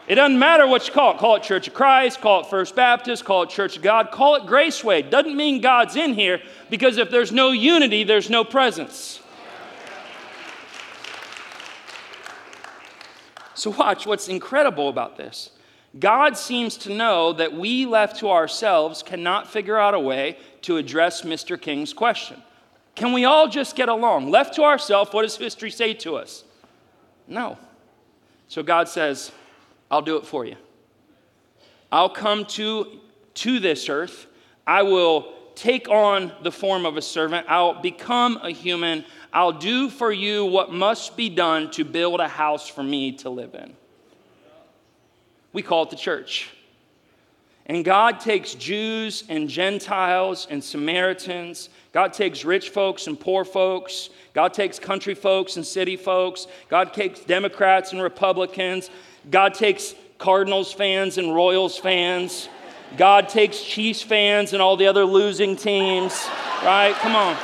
It 0.08 0.16
doesn't 0.16 0.38
matter 0.38 0.68
what 0.68 0.86
you 0.88 0.94
call 0.94 1.14
it. 1.14 1.18
Call 1.18 1.38
it 1.38 1.44
Church 1.44 1.68
of 1.68 1.74
Christ, 1.74 2.20
call 2.20 2.42
it 2.42 2.48
First 2.48 2.76
Baptist, 2.76 3.24
call 3.24 3.44
it 3.44 3.50
Church 3.50 3.78
of 3.78 3.84
God, 3.84 4.12
call 4.12 4.36
it 4.36 4.44
Graceway. 4.44 5.10
Doesn't 5.10 5.36
mean 5.36 5.62
God's 5.62 5.96
in 5.96 6.14
here 6.14 6.42
because 6.70 6.98
if 6.98 7.10
there's 7.10 7.32
no 7.32 7.52
unity, 7.52 8.04
there's 8.04 8.30
no 8.30 8.44
presence. 8.44 9.22
So, 13.56 13.70
watch 13.70 14.06
what's 14.06 14.28
incredible 14.28 14.90
about 14.90 15.16
this. 15.16 15.52
God 15.98 16.36
seems 16.36 16.76
to 16.78 16.94
know 16.94 17.34
that 17.34 17.54
we, 17.54 17.86
left 17.86 18.20
to 18.20 18.30
ourselves, 18.30 19.04
cannot 19.04 19.48
figure 19.48 19.78
out 19.78 19.94
a 19.94 20.00
way 20.00 20.38
to 20.64 20.78
address 20.78 21.22
Mr. 21.22 21.60
King's 21.60 21.94
question. 21.94 22.42
Can 22.96 23.14
we 23.14 23.26
all 23.26 23.48
just 23.48 23.76
get 23.76 23.90
along? 23.90 24.32
Left 24.32 24.56
to 24.56 24.64
ourselves, 24.64 25.14
what 25.14 25.22
does 25.22 25.38
history 25.38 25.72
say 25.72 25.94
to 25.96 26.16
us? 26.16 26.44
No. 27.28 27.58
So 28.48 28.64
God 28.64 28.90
says, 28.90 29.32
I'll 29.94 30.02
do 30.02 30.18
it 30.18 30.26
for 30.26 30.44
you. 30.44 30.56
I'll 31.92 32.10
come 32.10 32.46
to, 32.46 33.00
to 33.36 33.60
this 33.60 33.90
earth. 33.90 34.26
I 34.66 34.82
will 34.82 35.32
take 35.54 35.88
on 35.88 36.32
the 36.42 36.52
form 36.52 36.88
of 36.88 36.98
a 36.98 37.02
servant. 37.02 37.46
I'll 37.48 37.80
become 37.80 38.40
a 38.42 38.50
human. 38.50 39.06
I'll 39.32 39.52
do 39.52 39.92
for 39.92 40.12
you 40.12 40.46
what 40.46 40.74
must 40.74 41.16
be 41.16 41.30
done 41.30 41.70
to 41.74 41.86
build 41.86 42.22
a 42.22 42.28
house 42.28 42.68
for 42.68 42.82
me 42.82 43.12
to 43.18 43.30
live 43.30 43.54
in. 43.54 43.76
We 45.52 45.62
call 45.62 45.84
it 45.84 45.92
the 45.92 45.96
church. 45.96 46.50
And 47.66 47.86
God 47.86 48.20
takes 48.20 48.56
Jews 48.56 49.24
and 49.30 49.48
Gentiles 49.48 50.48
and 50.50 50.64
Samaritans. 50.64 51.70
God 51.94 52.12
takes 52.12 52.44
rich 52.44 52.70
folks 52.70 53.08
and 53.08 53.20
poor 53.20 53.46
folks. 53.46 54.10
God 54.34 54.54
takes 54.54 54.80
country 54.80 55.16
folks 55.16 55.56
and 55.56 55.66
city 55.66 55.96
folks. 55.96 56.48
God 56.70 56.94
takes 56.94 57.22
Democrats 57.22 57.94
and 57.94 58.02
Republicans. 58.02 58.90
God 59.32 59.54
takes 59.54 59.96
Cardinals 60.18 60.74
fans 60.74 61.18
and 61.18 61.34
Royals 61.34 61.78
fans. 61.78 62.50
God 62.98 63.30
takes 63.30 63.62
Chiefs 63.64 64.02
fans 64.02 64.54
and 64.54 64.62
all 64.62 64.76
the 64.76 64.88
other 64.88 65.06
losing 65.06 65.56
teams, 65.56 66.28
right? 66.64 66.94
Come 66.96 67.16
on. 67.16 67.38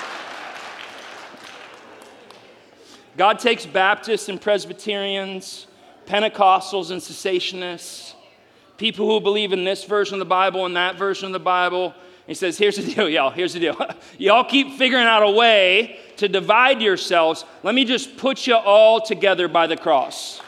God 3.18 3.40
takes 3.40 3.66
Baptists 3.66 4.30
and 4.30 4.40
Presbyterians. 4.40 5.68
Pentecostals 6.10 6.90
and 6.90 7.00
cessationists, 7.00 8.16
people 8.80 9.06
who 9.06 9.20
believe 9.20 9.54
in 9.54 9.64
this 9.64 9.84
version 9.84 10.16
of 10.16 10.20
the 10.20 10.26
Bible 10.26 10.66
and 10.66 10.76
that 10.76 10.96
version 10.98 11.28
of 11.28 11.34
the 11.34 11.40
Bible. 11.40 11.94
He 12.26 12.34
says, 12.34 12.58
Here's 12.58 12.78
the 12.78 12.94
deal, 12.94 13.10
y'all. 13.10 13.30
Here's 13.30 13.54
the 13.54 13.60
deal. 13.60 13.78
y'all 14.18 14.44
keep 14.44 14.74
figuring 14.78 15.06
out 15.06 15.22
a 15.22 15.30
way 15.30 16.00
to 16.18 16.28
divide 16.28 16.82
yourselves. 16.82 17.46
Let 17.62 17.76
me 17.76 17.86
just 17.86 18.18
put 18.18 18.48
you 18.48 18.56
all 18.56 19.02
together 19.02 19.48
by 19.48 19.68
the 19.68 19.78
cross. 19.78 20.42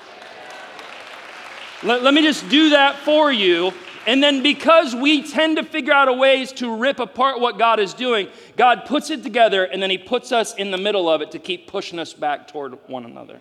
Let, 1.83 2.03
let 2.03 2.13
me 2.13 2.21
just 2.21 2.47
do 2.49 2.69
that 2.69 2.97
for 2.97 3.31
you. 3.31 3.73
And 4.07 4.23
then, 4.23 4.41
because 4.41 4.95
we 4.95 5.21
tend 5.21 5.57
to 5.57 5.63
figure 5.63 5.93
out 5.93 6.15
ways 6.17 6.51
to 6.53 6.75
rip 6.75 6.99
apart 6.99 7.39
what 7.39 7.59
God 7.59 7.79
is 7.79 7.93
doing, 7.93 8.29
God 8.57 8.85
puts 8.85 9.11
it 9.11 9.21
together 9.21 9.65
and 9.65 9.81
then 9.81 9.89
He 9.91 9.97
puts 9.97 10.31
us 10.31 10.55
in 10.55 10.71
the 10.71 10.77
middle 10.77 11.09
of 11.09 11.21
it 11.21 11.31
to 11.31 11.39
keep 11.39 11.67
pushing 11.67 11.99
us 11.99 12.13
back 12.13 12.47
toward 12.47 12.77
one 12.87 13.05
another. 13.05 13.39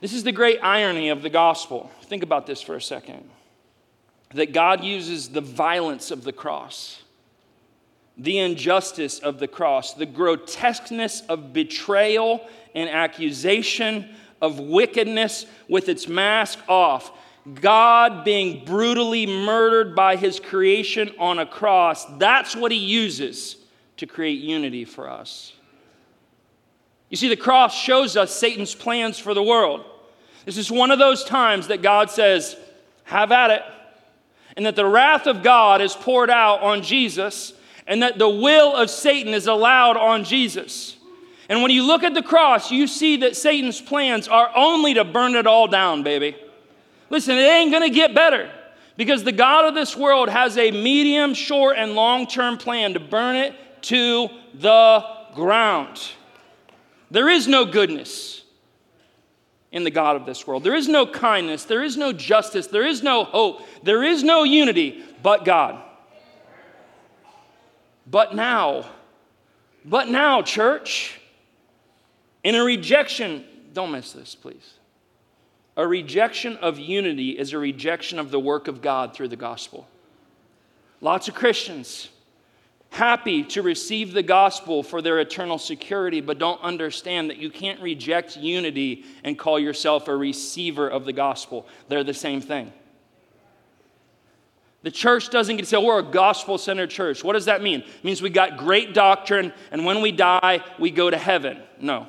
This 0.00 0.12
is 0.12 0.22
the 0.22 0.32
great 0.32 0.58
irony 0.62 1.08
of 1.08 1.22
the 1.22 1.30
gospel. 1.30 1.90
Think 2.02 2.22
about 2.22 2.46
this 2.46 2.62
for 2.62 2.76
a 2.76 2.82
second 2.82 3.28
that 4.34 4.52
God 4.52 4.84
uses 4.84 5.30
the 5.30 5.40
violence 5.40 6.10
of 6.10 6.22
the 6.22 6.32
cross, 6.32 7.02
the 8.16 8.38
injustice 8.38 9.18
of 9.18 9.38
the 9.38 9.48
cross, 9.48 9.94
the 9.94 10.06
grotesqueness 10.06 11.22
of 11.28 11.52
betrayal 11.52 12.46
and 12.74 12.90
accusation, 12.90 14.14
of 14.42 14.60
wickedness 14.60 15.46
with 15.68 15.88
its 15.88 16.06
mask 16.08 16.58
off. 16.68 17.10
God 17.60 18.24
being 18.24 18.64
brutally 18.64 19.26
murdered 19.26 19.96
by 19.96 20.16
his 20.16 20.38
creation 20.38 21.10
on 21.18 21.38
a 21.38 21.46
cross, 21.46 22.04
that's 22.18 22.54
what 22.54 22.70
he 22.70 22.78
uses 22.78 23.56
to 23.96 24.06
create 24.06 24.40
unity 24.40 24.84
for 24.84 25.08
us. 25.08 25.54
You 27.10 27.16
see, 27.16 27.28
the 27.28 27.36
cross 27.36 27.74
shows 27.74 28.16
us 28.16 28.34
Satan's 28.34 28.74
plans 28.74 29.18
for 29.18 29.34
the 29.34 29.42
world. 29.42 29.84
This 30.44 30.58
is 30.58 30.70
one 30.70 30.90
of 30.90 30.98
those 30.98 31.24
times 31.24 31.68
that 31.68 31.82
God 31.82 32.10
says, 32.10 32.56
Have 33.04 33.32
at 33.32 33.50
it. 33.50 33.62
And 34.56 34.66
that 34.66 34.76
the 34.76 34.86
wrath 34.86 35.26
of 35.26 35.42
God 35.42 35.80
is 35.80 35.94
poured 35.94 36.30
out 36.30 36.62
on 36.62 36.82
Jesus, 36.82 37.52
and 37.86 38.02
that 38.02 38.18
the 38.18 38.28
will 38.28 38.74
of 38.74 38.90
Satan 38.90 39.32
is 39.32 39.46
allowed 39.46 39.96
on 39.96 40.24
Jesus. 40.24 40.96
And 41.48 41.62
when 41.62 41.70
you 41.70 41.86
look 41.86 42.02
at 42.02 42.12
the 42.12 42.22
cross, 42.22 42.70
you 42.70 42.86
see 42.86 43.18
that 43.18 43.36
Satan's 43.36 43.80
plans 43.80 44.28
are 44.28 44.50
only 44.54 44.94
to 44.94 45.04
burn 45.04 45.34
it 45.34 45.46
all 45.46 45.66
down, 45.66 46.02
baby. 46.02 46.36
Listen, 47.08 47.36
it 47.38 47.42
ain't 47.42 47.72
gonna 47.72 47.88
get 47.88 48.14
better 48.14 48.50
because 48.98 49.24
the 49.24 49.32
God 49.32 49.64
of 49.64 49.74
this 49.74 49.96
world 49.96 50.28
has 50.28 50.58
a 50.58 50.70
medium, 50.70 51.32
short, 51.32 51.78
and 51.78 51.94
long 51.94 52.26
term 52.26 52.58
plan 52.58 52.94
to 52.94 53.00
burn 53.00 53.36
it 53.36 53.54
to 53.82 54.28
the 54.54 55.04
ground. 55.34 56.12
There 57.10 57.28
is 57.28 57.48
no 57.48 57.64
goodness 57.64 58.42
in 59.70 59.84
the 59.84 59.90
God 59.90 60.16
of 60.16 60.26
this 60.26 60.46
world. 60.46 60.64
There 60.64 60.74
is 60.74 60.88
no 60.88 61.06
kindness. 61.06 61.64
There 61.64 61.82
is 61.82 61.96
no 61.96 62.12
justice. 62.12 62.66
There 62.66 62.86
is 62.86 63.02
no 63.02 63.24
hope. 63.24 63.62
There 63.82 64.02
is 64.02 64.22
no 64.22 64.44
unity 64.44 65.02
but 65.22 65.44
God. 65.44 65.82
But 68.06 68.34
now, 68.34 68.86
but 69.84 70.08
now, 70.08 70.42
church, 70.42 71.20
in 72.42 72.54
a 72.54 72.64
rejection, 72.64 73.44
don't 73.72 73.92
miss 73.92 74.12
this, 74.12 74.34
please. 74.34 74.74
A 75.76 75.86
rejection 75.86 76.56
of 76.56 76.78
unity 76.78 77.38
is 77.38 77.52
a 77.52 77.58
rejection 77.58 78.18
of 78.18 78.30
the 78.30 78.40
work 78.40 78.66
of 78.66 78.82
God 78.82 79.14
through 79.14 79.28
the 79.28 79.36
gospel. 79.36 79.86
Lots 81.00 81.28
of 81.28 81.34
Christians 81.34 82.08
happy 82.90 83.44
to 83.44 83.62
receive 83.62 84.12
the 84.12 84.22
gospel 84.22 84.82
for 84.82 85.02
their 85.02 85.18
eternal 85.18 85.58
security, 85.58 86.20
but 86.20 86.38
don't 86.38 86.60
understand 86.62 87.30
that 87.30 87.36
you 87.36 87.50
can't 87.50 87.80
reject 87.80 88.36
unity 88.36 89.04
and 89.24 89.38
call 89.38 89.58
yourself 89.58 90.08
a 90.08 90.16
receiver 90.16 90.88
of 90.88 91.04
the 91.04 91.12
gospel. 91.12 91.66
They're 91.88 92.04
the 92.04 92.14
same 92.14 92.40
thing. 92.40 92.72
The 94.82 94.90
church 94.90 95.30
doesn't 95.30 95.56
get 95.56 95.62
to 95.62 95.68
say, 95.68 95.76
oh, 95.76 95.84
we're 95.84 95.98
a 95.98 96.02
gospel 96.02 96.56
centered 96.56 96.90
church. 96.90 97.24
What 97.24 97.32
does 97.32 97.46
that 97.46 97.62
mean? 97.62 97.80
It 97.80 98.04
means 98.04 98.22
we 98.22 98.30
got 98.30 98.56
great 98.56 98.94
doctrine, 98.94 99.52
and 99.72 99.84
when 99.84 100.00
we 100.00 100.12
die, 100.12 100.64
we 100.78 100.90
go 100.90 101.10
to 101.10 101.18
heaven. 101.18 101.60
No. 101.80 102.06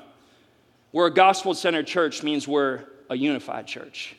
We're 0.92 1.08
a 1.08 1.14
gospel 1.14 1.54
centered 1.56 1.88
church 1.88 2.24
means 2.24 2.48
we're 2.48 2.86
a 3.10 3.18
unified 3.18 3.68
church. 3.68 4.16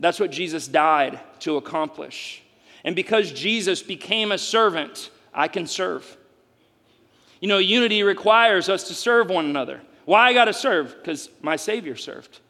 That's 0.00 0.18
what 0.18 0.30
Jesus 0.30 0.66
died 0.66 1.20
to 1.40 1.56
accomplish. 1.56 2.42
And 2.84 2.96
because 2.96 3.32
Jesus 3.32 3.82
became 3.82 4.32
a 4.32 4.38
servant, 4.38 5.10
I 5.38 5.46
can 5.46 5.68
serve. 5.68 6.16
You 7.40 7.46
know, 7.46 7.58
unity 7.58 8.02
requires 8.02 8.68
us 8.68 8.88
to 8.88 8.94
serve 8.94 9.30
one 9.30 9.44
another. 9.44 9.80
Why 10.04 10.26
I 10.26 10.32
got 10.32 10.46
to 10.46 10.52
serve? 10.52 10.96
Because 10.98 11.30
my 11.40 11.54
Savior 11.54 11.94
served. 11.94 12.40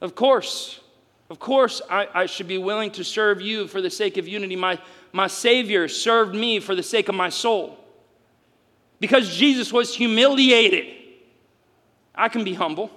Of 0.00 0.14
course, 0.14 0.78
of 1.30 1.40
course, 1.40 1.82
I, 1.90 2.06
I, 2.14 2.26
should 2.26 2.46
be 2.46 2.58
willing 2.58 2.92
to 2.92 3.02
serve 3.02 3.40
you 3.40 3.66
for 3.66 3.82
the 3.82 3.90
sake 3.90 4.18
of 4.18 4.28
unity. 4.28 4.54
My, 4.54 4.78
my 5.12 5.26
Savior 5.26 5.88
served 5.88 6.32
me 6.32 6.60
for 6.60 6.76
the 6.76 6.82
sake 6.84 7.08
of 7.08 7.16
my 7.16 7.28
soul. 7.28 7.76
Because 9.00 9.36
Jesus 9.36 9.72
was 9.72 9.92
humiliated, 9.92 10.86
I 12.14 12.28
can 12.28 12.44
be 12.44 12.54
humble. 12.54 12.92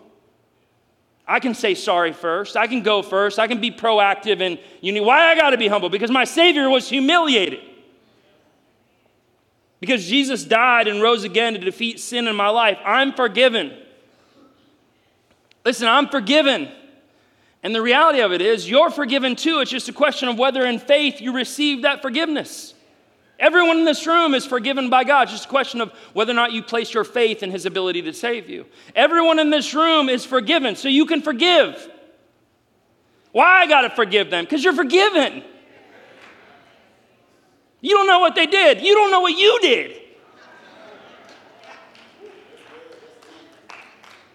I 1.28 1.39
can 1.39 1.56
say 1.56 1.74
sorry 1.74 2.13
first. 2.13 2.56
I 2.56 2.67
can 2.67 2.84
go 2.84 3.02
first. 3.02 3.39
I 3.39 3.48
can 3.48 3.60
be 3.60 3.72
proactive 3.72 4.41
in 4.41 4.60
unity. 4.82 5.04
Why 5.04 5.32
I 5.32 5.36
got 5.36 5.50
to 5.50 5.58
be 5.58 5.67
humble? 5.67 5.89
Because 5.89 6.12
my 6.12 6.26
Savior 6.26 6.69
was 6.69 6.88
humiliated. 6.88 7.62
Because 9.80 10.06
Jesus 10.06 10.44
died 10.44 10.88
and 10.88 11.02
rose 11.02 11.24
again 11.24 11.54
to 11.54 11.60
defeat 11.60 12.00
sin 12.00 12.28
in 12.28 12.36
my 12.36 12.50
life, 12.50 12.78
I'm 12.86 13.13
forgiven. 13.13 13.72
Listen, 15.63 15.88
I'm 15.88 16.10
forgiven. 16.10 16.70
And 17.63 17.76
the 17.76 17.82
reality 17.82 18.20
of 18.20 18.32
it 18.32 18.42
is, 18.42 18.70
you're 18.70 18.89
forgiven 18.89 19.36
too. 19.36 19.60
It's 19.60 19.72
just 19.72 19.89
a 19.89 19.94
question 19.94 20.30
of 20.30 20.38
whether 20.38 20.65
in 20.65 20.80
faith 20.80 21.22
you 21.22 21.34
receive 21.34 21.84
that 21.84 22.02
forgiveness. 22.02 22.74
Everyone 23.38 23.78
in 23.78 23.86
this 23.86 24.06
room 24.06 24.34
is 24.34 24.46
forgiven 24.46 24.89
by 24.89 25.06
God. 25.06 25.24
It's 25.24 25.32
just 25.32 25.46
a 25.46 25.50
question 25.50 25.80
of 25.80 25.94
whether 26.13 26.32
or 26.32 26.36
not 26.36 26.52
you 26.52 26.62
place 26.62 26.94
your 26.94 27.06
faith 27.06 27.42
in 27.42 27.52
His 27.52 27.65
ability 27.65 28.02
to 28.02 28.13
save 28.13 28.50
you. 28.50 28.65
Everyone 28.96 29.39
in 29.39 29.50
this 29.50 29.74
room 29.74 30.10
is 30.10 30.26
forgiven, 30.26 30.76
so 30.76 30.89
you 30.89 31.06
can 31.06 31.22
forgive. 31.22 31.89
Why 33.32 33.62
I 33.62 33.68
got 33.68 33.82
to 33.82 33.89
forgive 33.92 34.30
them? 34.30 34.44
Because 34.44 34.63
you're 34.63 34.74
forgiven. 34.74 35.44
You 37.82 37.96
don't 37.96 38.08
know 38.08 38.20
what 38.20 38.36
they 38.36 38.46
did. 38.46 38.82
You 38.82 38.94
don't 38.94 39.12
know 39.12 39.22
what 39.22 39.38
you 39.38 39.60
did. 39.62 40.02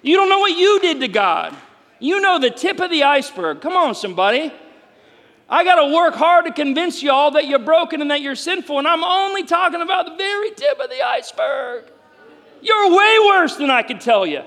You 0.03 0.17
don't 0.17 0.29
know 0.29 0.39
what 0.39 0.57
you 0.57 0.81
did 0.81 1.01
to 1.01 1.09
God. 1.09 1.57
You 1.99 2.21
know 2.21 2.39
the 2.39 2.51
tip 2.51 2.81
of 2.81 2.91
the 2.91 3.05
iceberg. 3.05 3.61
Come 3.61 3.75
on, 3.75 3.95
somebody. 3.95 4.53
I 5.49 5.65
got 5.65 5.77
to 5.77 5.95
work 5.95 6.15
hard 6.15 6.47
to 6.47 6.53
convince 6.53 7.03
you 7.03 7.11
all 7.11 7.31
that 7.33 7.47
you're 7.47 7.59
broken 7.59 8.01
and 8.01 8.11
that 8.11 8.21
you're 8.21 8.35
sinful, 8.35 8.79
and 8.79 8.89
I'm 8.89 9.05
only 9.05 9.45
talking 9.45 9.83
about 9.83 10.07
the 10.07 10.17
very 10.17 10.51
tip 10.51 10.79
of 10.81 10.91
the 10.91 11.03
iceberg. 11.03 11.85
You're 12.63 12.91
way 12.91 13.19
worse 13.27 13.57
than 13.57 13.71
I 13.71 13.83
can 13.83 13.99
tell 13.99 14.27
you. 14.27 14.43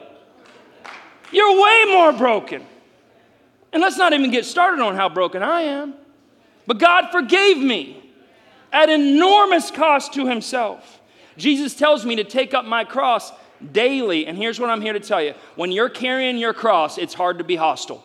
You're 1.31 1.61
way 1.61 1.83
more 1.87 2.13
broken. 2.13 2.65
And 3.71 3.81
let's 3.81 3.97
not 3.97 4.13
even 4.13 4.31
get 4.31 4.45
started 4.45 4.81
on 4.81 4.95
how 4.95 5.09
broken 5.09 5.43
I 5.43 5.61
am. 5.61 5.93
But 6.65 6.79
God 6.79 7.11
forgave 7.11 7.57
me 7.57 8.06
at 8.71 8.89
enormous 8.89 9.71
cost 9.71 10.13
to 10.13 10.27
himself. 10.27 11.01
Jesus 11.37 11.75
tells 11.75 12.05
me 12.05 12.15
to 12.17 12.23
take 12.23 12.53
up 12.53 12.65
my 12.65 12.83
cross 12.83 13.31
daily. 13.71 14.25
And 14.27 14.37
here's 14.37 14.59
what 14.59 14.69
I'm 14.69 14.81
here 14.81 14.93
to 14.93 14.99
tell 14.99 15.21
you 15.21 15.33
when 15.55 15.71
you're 15.71 15.89
carrying 15.89 16.37
your 16.37 16.53
cross, 16.53 16.97
it's 16.97 17.13
hard 17.13 17.37
to 17.37 17.43
be 17.43 17.55
hostile. 17.55 18.03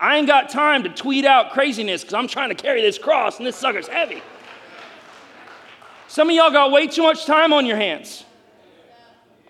I 0.00 0.16
ain't 0.16 0.28
got 0.28 0.48
time 0.48 0.84
to 0.84 0.88
tweet 0.88 1.24
out 1.24 1.50
craziness 1.50 2.02
because 2.02 2.14
I'm 2.14 2.28
trying 2.28 2.50
to 2.50 2.54
carry 2.54 2.80
this 2.80 2.98
cross 2.98 3.38
and 3.38 3.46
this 3.46 3.56
sucker's 3.56 3.88
heavy. 3.88 4.22
Some 6.06 6.30
of 6.30 6.36
y'all 6.36 6.52
got 6.52 6.70
way 6.70 6.86
too 6.86 7.02
much 7.02 7.26
time 7.26 7.52
on 7.52 7.66
your 7.66 7.76
hands. 7.76 8.24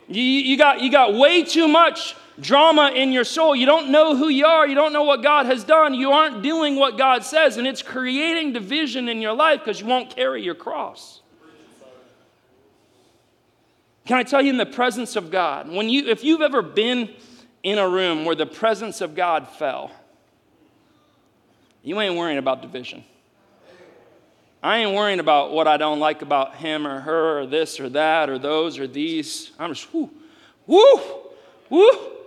You, 0.09 0.22
you, 0.22 0.57
got, 0.57 0.81
you 0.81 0.90
got 0.90 1.14
way 1.14 1.44
too 1.44 1.68
much 1.68 2.16
drama 2.40 2.92
in 2.94 3.12
your 3.12 3.24
soul. 3.24 3.55
You 3.55 3.66
don't 3.66 3.90
know 3.90 4.16
who 4.16 4.29
you 4.29 4.46
are. 4.46 4.66
You 4.66 4.74
don't 4.74 4.92
know 4.92 5.03
what 5.03 5.22
God 5.22 5.46
has 5.46 5.64
done. 5.64 5.94
You 5.94 6.12
aren't 6.12 6.42
doing 6.42 6.77
what 6.77 6.96
God 6.96 7.24
says, 7.24 7.57
and 7.57 7.66
it's 7.66 7.83
creating 7.83 8.53
division 8.53 9.09
in 9.09 9.20
your 9.20 9.35
life 9.35 9.61
because 9.61 9.81
you 9.81 9.87
won't 9.87 10.14
carry 10.14 10.42
your 10.42 10.55
cross. 10.55 11.20
Can 14.07 14.16
I 14.16 14.22
tell 14.22 14.40
you 14.40 14.51
in 14.51 14.57
the 14.57 14.66
presence 14.66 15.16
of 15.16 15.31
God, 15.31 15.68
when 15.68 15.88
you, 15.88 16.07
if 16.07 16.24
you've 16.24 16.40
ever 16.40 16.62
been 16.62 17.11
in 17.62 17.79
a 17.79 17.88
room 17.88 18.24
where 18.24 18.35
the 18.35 18.46
presence 18.46 19.01
of 19.01 19.14
God 19.14 19.46
fell, 19.46 19.90
you 21.83 22.01
ain't 22.01 22.16
worrying 22.16 22.38
about 22.38 22.62
division. 22.62 23.05
I 24.62 24.79
ain't 24.79 24.94
worrying 24.94 25.20
about 25.20 25.53
what 25.53 25.68
I 25.68 25.77
don't 25.77 26.01
like 26.01 26.22
about 26.22 26.57
him 26.57 26.87
or 26.87 27.01
her 27.01 27.40
or 27.40 27.46
this 27.46 27.79
or 27.79 27.88
that 27.90 28.29
or 28.29 28.38
those 28.38 28.79
or 28.79 28.87
these. 28.87 29.53
I'm 29.59 29.72
just, 29.72 29.92
whoo, 29.92 30.11
whoo, 30.66 31.01
whoo. 31.68 32.18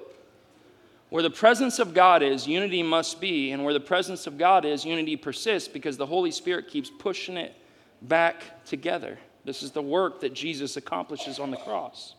Where 1.11 1.21
the 1.21 1.29
presence 1.29 1.79
of 1.79 1.93
God 1.93 2.23
is, 2.23 2.47
unity 2.47 2.81
must 2.81 3.19
be. 3.19 3.51
And 3.51 3.65
where 3.65 3.73
the 3.73 3.81
presence 3.81 4.27
of 4.27 4.37
God 4.37 4.63
is, 4.63 4.85
unity 4.85 5.17
persists 5.17 5.67
because 5.67 5.97
the 5.97 6.05
Holy 6.05 6.31
Spirit 6.31 6.69
keeps 6.69 6.89
pushing 6.89 7.35
it 7.35 7.53
back 8.01 8.63
together. 8.65 9.19
This 9.43 9.61
is 9.61 9.71
the 9.71 9.81
work 9.81 10.21
that 10.21 10.33
Jesus 10.33 10.77
accomplishes 10.77 11.37
on 11.37 11.51
the 11.51 11.57
cross. 11.57 12.15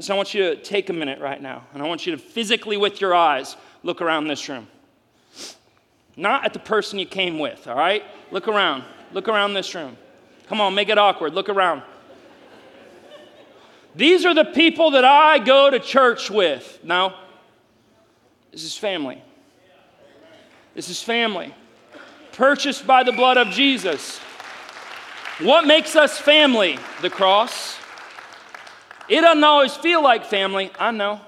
So 0.00 0.12
I 0.12 0.16
want 0.16 0.34
you 0.34 0.42
to 0.42 0.56
take 0.56 0.90
a 0.90 0.92
minute 0.92 1.20
right 1.20 1.40
now, 1.40 1.68
and 1.72 1.80
I 1.80 1.86
want 1.86 2.04
you 2.04 2.10
to 2.10 2.18
physically, 2.18 2.76
with 2.76 3.00
your 3.00 3.14
eyes, 3.14 3.56
look 3.84 4.02
around 4.02 4.26
this 4.26 4.48
room. 4.48 4.66
Not 6.16 6.44
at 6.44 6.52
the 6.52 6.58
person 6.58 6.98
you 6.98 7.06
came 7.06 7.38
with, 7.38 7.68
all 7.68 7.76
right? 7.76 8.02
Look 8.32 8.48
around. 8.48 8.82
Look 9.12 9.28
around 9.28 9.54
this 9.54 9.72
room. 9.76 9.96
Come 10.48 10.60
on, 10.60 10.74
make 10.74 10.88
it 10.88 10.98
awkward. 10.98 11.32
Look 11.32 11.48
around. 11.48 11.82
These 13.94 14.24
are 14.24 14.34
the 14.34 14.46
people 14.46 14.90
that 14.92 15.04
I 15.04 15.38
go 15.38 15.70
to 15.70 15.78
church 15.78 16.28
with. 16.28 16.80
Now, 16.82 17.14
this 18.52 18.64
is 18.64 18.76
family. 18.76 19.22
This 20.74 20.88
is 20.88 21.02
family. 21.02 21.54
Purchased 22.32 22.86
by 22.86 23.02
the 23.02 23.12
blood 23.12 23.36
of 23.36 23.48
Jesus. 23.48 24.18
What 25.40 25.66
makes 25.66 25.96
us 25.96 26.18
family? 26.18 26.78
The 27.02 27.10
cross. 27.10 27.78
It 29.08 29.22
doesn't 29.22 29.44
always 29.44 29.74
feel 29.74 30.02
like 30.02 30.24
family, 30.24 30.70
I 30.78 30.90
know. 30.90 31.20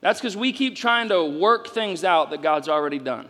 That's 0.00 0.20
because 0.20 0.36
we 0.36 0.52
keep 0.52 0.76
trying 0.76 1.08
to 1.08 1.24
work 1.24 1.68
things 1.68 2.04
out 2.04 2.30
that 2.30 2.42
God's 2.42 2.68
already 2.68 2.98
done. 2.98 3.28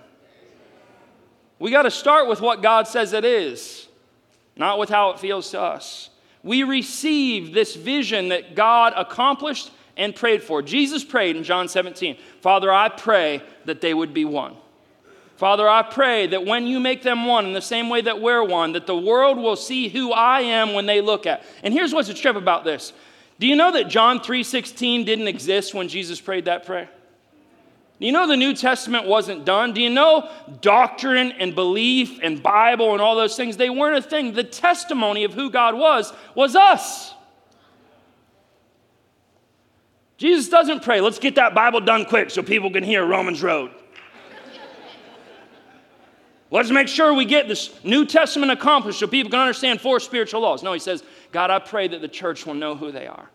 We 1.58 1.70
got 1.70 1.82
to 1.82 1.90
start 1.90 2.28
with 2.28 2.40
what 2.40 2.62
God 2.62 2.86
says 2.86 3.12
it 3.12 3.24
is, 3.24 3.88
not 4.56 4.78
with 4.78 4.90
how 4.90 5.10
it 5.10 5.18
feels 5.18 5.50
to 5.52 5.60
us. 5.60 6.10
We 6.42 6.62
receive 6.62 7.54
this 7.54 7.74
vision 7.74 8.28
that 8.28 8.54
God 8.54 8.92
accomplished 8.94 9.70
and 9.96 10.14
prayed 10.14 10.42
for. 10.42 10.62
Jesus 10.62 11.04
prayed 11.04 11.36
in 11.36 11.44
John 11.44 11.68
17 11.68 12.16
Father, 12.40 12.72
I 12.72 12.88
pray 12.88 13.42
that 13.64 13.80
they 13.80 13.94
would 13.94 14.14
be 14.14 14.24
one. 14.24 14.56
Father, 15.36 15.68
I 15.68 15.82
pray 15.82 16.26
that 16.28 16.46
when 16.46 16.66
you 16.66 16.80
make 16.80 17.02
them 17.02 17.26
one 17.26 17.44
in 17.44 17.52
the 17.52 17.60
same 17.60 17.90
way 17.90 18.00
that 18.00 18.22
we're 18.22 18.42
one, 18.42 18.72
that 18.72 18.86
the 18.86 18.96
world 18.96 19.36
will 19.36 19.56
see 19.56 19.88
who 19.88 20.10
I 20.10 20.40
am 20.40 20.72
when 20.72 20.86
they 20.86 21.02
look 21.02 21.26
at. 21.26 21.44
And 21.62 21.74
here's 21.74 21.92
what's 21.92 22.08
a 22.08 22.14
trip 22.14 22.36
about 22.36 22.64
this. 22.64 22.94
Do 23.38 23.46
you 23.46 23.54
know 23.54 23.72
that 23.72 23.88
John 23.88 24.20
3:16 24.20 25.04
didn't 25.04 25.28
exist 25.28 25.74
when 25.74 25.88
Jesus 25.88 26.20
prayed 26.20 26.46
that 26.46 26.64
prayer? 26.64 26.88
Do 27.98 28.06
you 28.06 28.12
know 28.12 28.26
the 28.26 28.36
New 28.36 28.54
Testament 28.54 29.06
wasn't 29.06 29.44
done? 29.44 29.72
Do 29.72 29.80
you 29.80 29.90
know 29.90 30.30
doctrine 30.60 31.32
and 31.32 31.54
belief 31.54 32.18
and 32.22 32.42
Bible 32.42 32.92
and 32.92 33.00
all 33.00 33.16
those 33.16 33.36
things? 33.36 33.56
They 33.56 33.70
weren't 33.70 33.96
a 33.96 34.08
thing. 34.08 34.32
The 34.32 34.44
testimony 34.44 35.24
of 35.24 35.32
who 35.32 35.50
God 35.50 35.74
was 35.74 36.12
was 36.34 36.56
us. 36.56 37.14
Jesus 40.16 40.48
doesn't 40.48 40.82
pray, 40.82 41.00
let's 41.00 41.18
get 41.18 41.34
that 41.34 41.54
Bible 41.54 41.80
done 41.80 42.04
quick 42.06 42.30
so 42.30 42.42
people 42.42 42.70
can 42.70 42.82
hear 42.82 43.04
Romans 43.04 43.42
Road. 43.42 43.70
let's 46.50 46.70
make 46.70 46.88
sure 46.88 47.12
we 47.12 47.24
get 47.24 47.48
this 47.48 47.72
New 47.84 48.06
Testament 48.06 48.50
accomplished 48.50 48.98
so 48.98 49.06
people 49.06 49.30
can 49.30 49.40
understand 49.40 49.80
four 49.80 50.00
spiritual 50.00 50.40
laws. 50.40 50.62
No, 50.62 50.72
he 50.72 50.78
says, 50.78 51.04
God, 51.32 51.50
I 51.50 51.58
pray 51.58 51.88
that 51.88 52.00
the 52.00 52.08
church 52.08 52.46
will 52.46 52.54
know 52.54 52.74
who 52.74 52.90
they 52.90 53.06
are 53.06 53.28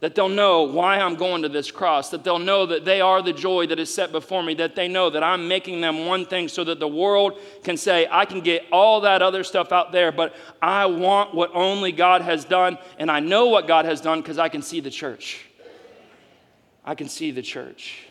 that 0.00 0.14
they'll 0.14 0.28
know 0.28 0.62
why 0.64 0.98
I'm 0.98 1.14
going 1.14 1.42
to 1.42 1.48
this 1.48 1.70
cross, 1.70 2.10
that 2.10 2.22
they'll 2.22 2.38
know 2.38 2.66
that 2.66 2.84
they 2.84 3.00
are 3.00 3.22
the 3.22 3.32
joy 3.32 3.66
that 3.68 3.78
is 3.78 3.92
set 3.92 4.12
before 4.12 4.42
me, 4.42 4.54
that 4.54 4.76
they 4.76 4.88
know 4.88 5.08
that 5.08 5.22
I'm 5.22 5.48
making 5.48 5.80
them 5.80 6.04
one 6.04 6.26
thing 6.26 6.48
so 6.48 6.64
that 6.64 6.78
the 6.78 6.88
world 6.88 7.40
can 7.64 7.78
say, 7.78 8.06
I 8.10 8.26
can 8.26 8.40
get 8.40 8.66
all 8.70 9.00
that 9.02 9.22
other 9.22 9.42
stuff 9.42 9.72
out 9.72 9.92
there, 9.92 10.12
but 10.12 10.34
I 10.60 10.86
want 10.86 11.34
what 11.34 11.50
only 11.54 11.92
God 11.92 12.20
has 12.20 12.44
done, 12.44 12.76
and 12.98 13.10
I 13.10 13.20
know 13.20 13.46
what 13.46 13.66
God 13.66 13.86
has 13.86 14.02
done 14.02 14.20
because 14.20 14.38
I 14.38 14.50
can 14.50 14.60
see 14.60 14.80
the 14.80 14.90
church. 14.90 15.46
I 16.86 16.94
can 16.94 17.08
see 17.08 17.32
the 17.32 17.42
church. 17.42 18.04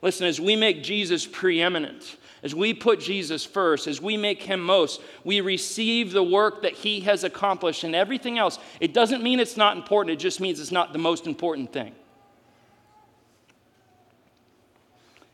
Listen, 0.00 0.26
as 0.26 0.40
we 0.40 0.56
make 0.56 0.82
Jesus 0.82 1.26
preeminent, 1.26 2.16
as 2.42 2.54
we 2.54 2.74
put 2.74 3.00
Jesus 3.00 3.44
first, 3.44 3.86
as 3.86 4.02
we 4.02 4.16
make 4.16 4.42
him 4.42 4.60
most, 4.60 5.00
we 5.24 5.40
receive 5.40 6.12
the 6.12 6.22
work 6.22 6.62
that 6.62 6.72
he 6.72 7.00
has 7.00 7.24
accomplished 7.24 7.84
and 7.84 7.94
everything 7.94 8.38
else. 8.38 8.58
It 8.80 8.92
doesn't 8.92 9.22
mean 9.22 9.40
it's 9.40 9.56
not 9.56 9.76
important, 9.76 10.12
it 10.12 10.20
just 10.20 10.40
means 10.40 10.60
it's 10.60 10.72
not 10.72 10.92
the 10.92 10.98
most 10.98 11.26
important 11.26 11.72
thing. 11.72 11.94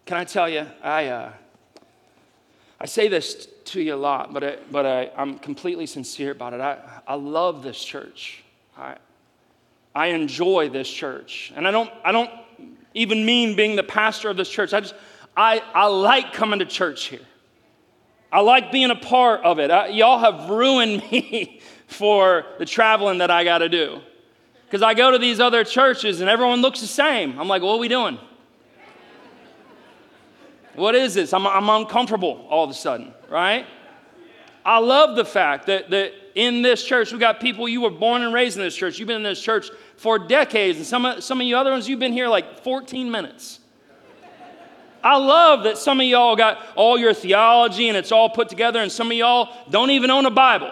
Can 0.07 0.19
I 0.19 0.25
tell 0.25 0.49
you, 0.49 0.67
I, 0.83 1.07
uh, 1.07 1.33
I 2.81 2.87
say 2.87 3.09
this 3.09 3.47
to 3.67 3.81
you 3.81 3.95
a 3.95 3.97
lot, 3.97 4.33
but, 4.33 4.43
I, 4.43 4.57
but 4.71 4.87
I, 4.87 5.11
I'm 5.17 5.39
completely 5.39 5.87
sincere 5.87 6.33
about 6.33 6.55
it. 6.55 6.61
I, 6.61 6.79
I 7.07 7.15
love 7.15 7.63
this 7.63 7.83
church. 7.85 8.43
I, 8.77 8.97
I 9.95 10.09
enjoy 10.09 10.69
this 10.69 10.89
church. 10.89 11.53
And 11.55 11.67
I 11.67 11.71
don't, 11.71 11.91
I 12.05 12.13
don't 12.13 12.31
even 12.95 13.25
mean 13.25 13.57
being 13.57 13.77
the 13.77 13.83
pastor 13.83 14.31
of 14.31 14.37
this 14.37 14.49
church. 14.49 14.73
I 14.75 14.81
just, 14.81 14.95
I, 15.37 15.63
I 15.75 15.87
like 15.87 16.33
coming 16.33 16.59
to 16.59 16.67
church 16.67 17.05
here. 17.05 17.21
I 18.33 18.41
like 18.41 18.71
being 18.71 18.91
a 18.91 18.97
part 18.97 19.43
of 19.43 19.59
it. 19.59 19.71
I, 19.71 19.89
y'all 19.89 20.19
have 20.19 20.51
ruined 20.51 21.03
me 21.13 21.61
for 21.87 22.47
the 22.59 22.65
traveling 22.65 23.19
that 23.19 23.31
I 23.31 23.45
got 23.45 23.59
to 23.59 23.69
do. 23.69 24.01
Because 24.67 24.83
I 24.83 24.95
go 24.95 25.11
to 25.11 25.19
these 25.19 25.41
other 25.41 25.65
churches 25.65 26.21
and 26.21 26.31
everyone 26.31 26.63
looks 26.63 26.81
the 26.81 26.87
same. 26.87 27.39
I'm 27.39 27.49
like, 27.49 27.63
what 27.63 27.75
are 27.75 27.79
we 27.79 27.89
doing? 27.89 28.19
What 30.75 30.95
is 30.95 31.15
this? 31.15 31.33
I'm, 31.33 31.47
I'm 31.47 31.69
uncomfortable 31.69 32.47
all 32.49 32.65
of 32.65 32.71
a 32.71 32.75
sudden, 32.75 33.13
right? 33.29 33.67
I 34.65 34.79
love 34.79 35.17
the 35.17 35.25
fact 35.25 35.67
that, 35.67 35.91
that 35.91 36.13
in 36.35 36.63
this 36.63 36.85
church, 36.85 37.13
we 37.13 37.19
got 37.19 37.41
people, 37.41 37.69
you 37.69 37.81
were 37.81 37.91
born 37.91 38.23
and 38.23 38.33
raised 38.33 38.57
in 38.57 38.63
this 38.63 38.77
church. 38.77 38.99
You've 38.99 39.09
been 39.09 39.17
in 39.17 39.23
this 39.23 39.43
church 39.43 39.71
for 40.01 40.19
decades. 40.19 40.79
And 40.79 40.87
some 40.87 41.05
of, 41.05 41.23
some 41.23 41.43
of 41.43 41.47
you 41.47 41.59
other 41.59 41.73
ones, 41.73 41.87
you've 41.87 41.99
been 41.99 42.15
here 42.15 42.27
like 42.27 42.63
14 42.65 43.11
minutes. 43.11 43.61
I 45.05 45.19
love 45.19 45.65
that 45.65 45.77
some 45.77 46.01
of 46.01 46.07
y'all 46.07 46.37
got 46.37 46.59
all 46.75 46.99
your 46.99 47.13
theology 47.13 47.87
and 47.87 47.99
it's 47.99 48.11
all 48.11 48.31
put 48.31 48.49
together, 48.49 48.81
and 48.81 48.91
some 48.91 49.11
of 49.11 49.17
y'all 49.19 49.55
don't 49.69 49.91
even 49.91 50.11
own 50.11 50.25
a 50.25 50.31
Bible. 50.31 50.71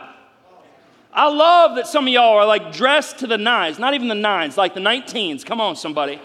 I 1.12 1.29
love 1.29 1.77
that 1.77 1.87
some 1.87 2.07
of 2.07 2.12
y'all 2.12 2.38
are 2.38 2.47
like 2.47 2.73
dressed 2.73 3.19
to 3.19 3.27
the 3.27 3.37
nines, 3.37 3.79
not 3.79 3.93
even 3.93 4.09
the 4.09 4.14
nines, 4.14 4.57
like 4.57 4.73
the 4.73 4.81
19s. 4.81 5.45
Come 5.45 5.61
on, 5.61 5.77
somebody. 5.77 6.19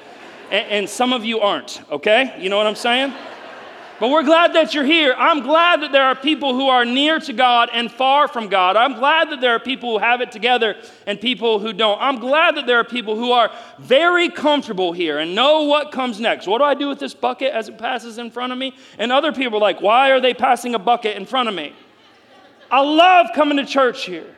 And, 0.49 0.67
and 0.69 0.89
some 0.89 1.11
of 1.11 1.25
you 1.25 1.41
aren't, 1.41 1.81
okay? 1.91 2.33
You 2.39 2.49
know 2.49 2.55
what 2.55 2.67
I'm 2.67 2.75
saying? 2.75 3.13
But 4.03 4.09
we're 4.09 4.23
glad 4.23 4.51
that 4.55 4.73
you're 4.73 4.83
here. 4.83 5.15
I'm 5.17 5.39
glad 5.43 5.81
that 5.81 5.93
there 5.93 6.03
are 6.03 6.13
people 6.13 6.53
who 6.53 6.67
are 6.67 6.83
near 6.83 7.21
to 7.21 7.31
God 7.31 7.69
and 7.71 7.89
far 7.89 8.27
from 8.27 8.49
God. 8.49 8.75
I'm 8.75 8.95
glad 8.95 9.29
that 9.29 9.39
there 9.39 9.55
are 9.55 9.61
people 9.61 9.91
who 9.91 9.97
have 10.03 10.19
it 10.19 10.29
together 10.29 10.75
and 11.07 11.21
people 11.21 11.57
who 11.59 11.71
don't. 11.71 11.97
I'm 12.01 12.19
glad 12.19 12.57
that 12.57 12.65
there 12.65 12.77
are 12.77 12.83
people 12.83 13.15
who 13.15 13.31
are 13.31 13.49
very 13.79 14.27
comfortable 14.27 14.91
here 14.91 15.19
and 15.19 15.33
know 15.33 15.61
what 15.63 15.93
comes 15.93 16.19
next. 16.19 16.47
What 16.47 16.57
do 16.57 16.65
I 16.65 16.73
do 16.73 16.89
with 16.89 16.99
this 16.99 17.13
bucket 17.13 17.53
as 17.53 17.69
it 17.69 17.77
passes 17.77 18.17
in 18.17 18.29
front 18.29 18.51
of 18.51 18.59
me? 18.59 18.75
And 18.97 19.09
other 19.09 19.31
people 19.31 19.59
are 19.59 19.61
like, 19.61 19.79
why 19.79 20.11
are 20.11 20.19
they 20.19 20.33
passing 20.33 20.75
a 20.75 20.79
bucket 20.79 21.15
in 21.15 21.25
front 21.25 21.47
of 21.47 21.55
me? 21.55 21.73
I 22.69 22.81
love 22.81 23.27
coming 23.33 23.55
to 23.55 23.65
church 23.65 24.03
here. 24.03 24.35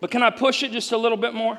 But 0.00 0.10
can 0.10 0.22
I 0.22 0.30
push 0.30 0.62
it 0.62 0.72
just 0.72 0.92
a 0.92 0.96
little 0.96 1.18
bit 1.18 1.34
more? 1.34 1.58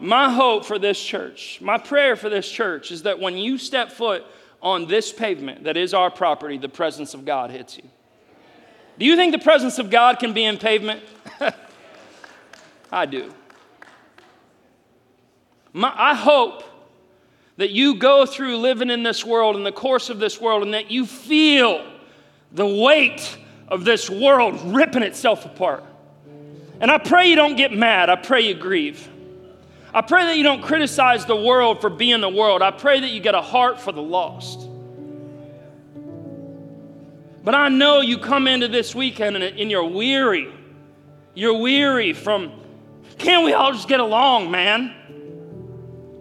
My 0.00 0.32
hope 0.32 0.64
for 0.64 0.78
this 0.78 1.00
church, 1.02 1.60
my 1.60 1.76
prayer 1.76 2.16
for 2.16 2.30
this 2.30 2.50
church 2.50 2.90
is 2.90 3.02
that 3.02 3.20
when 3.20 3.36
you 3.36 3.58
step 3.58 3.92
foot 3.92 4.24
on 4.62 4.86
this 4.86 5.12
pavement 5.12 5.64
that 5.64 5.76
is 5.76 5.92
our 5.92 6.10
property, 6.10 6.56
the 6.56 6.70
presence 6.70 7.12
of 7.12 7.26
God 7.26 7.50
hits 7.50 7.76
you. 7.76 7.84
Do 8.98 9.04
you 9.04 9.14
think 9.14 9.32
the 9.32 9.38
presence 9.38 9.78
of 9.78 9.90
God 9.90 10.18
can 10.18 10.32
be 10.32 10.44
in 10.44 10.56
pavement? 10.56 11.02
I 12.92 13.04
do. 13.04 13.32
My, 15.74 15.92
I 15.94 16.14
hope 16.14 16.64
that 17.58 17.70
you 17.70 17.96
go 17.96 18.24
through 18.24 18.56
living 18.56 18.88
in 18.88 19.02
this 19.02 19.22
world, 19.22 19.54
in 19.54 19.64
the 19.64 19.72
course 19.72 20.08
of 20.08 20.18
this 20.18 20.40
world, 20.40 20.62
and 20.62 20.72
that 20.72 20.90
you 20.90 21.04
feel 21.04 21.86
the 22.52 22.66
weight 22.66 23.36
of 23.68 23.84
this 23.84 24.08
world 24.08 24.58
ripping 24.74 25.02
itself 25.02 25.44
apart. 25.44 25.84
And 26.80 26.90
I 26.90 26.96
pray 26.96 27.28
you 27.28 27.36
don't 27.36 27.56
get 27.56 27.70
mad, 27.70 28.08
I 28.08 28.16
pray 28.16 28.40
you 28.40 28.54
grieve. 28.54 29.08
I 29.92 30.02
pray 30.02 30.24
that 30.24 30.36
you 30.36 30.44
don't 30.44 30.62
criticize 30.62 31.26
the 31.26 31.36
world 31.36 31.80
for 31.80 31.90
being 31.90 32.20
the 32.20 32.28
world. 32.28 32.62
I 32.62 32.70
pray 32.70 33.00
that 33.00 33.08
you 33.08 33.20
get 33.20 33.34
a 33.34 33.42
heart 33.42 33.80
for 33.80 33.90
the 33.90 34.02
lost. 34.02 34.68
But 37.42 37.54
I 37.54 37.68
know 37.68 38.00
you 38.00 38.18
come 38.18 38.46
into 38.46 38.68
this 38.68 38.94
weekend 38.94 39.36
and, 39.36 39.70
you're 39.70 39.84
weary. 39.84 40.52
You're 41.34 41.58
weary 41.58 42.12
from, 42.12 42.52
can't 43.18 43.44
we 43.44 43.52
all 43.52 43.72
just 43.72 43.88
get 43.88 44.00
along, 44.00 44.50
man? 44.50 44.94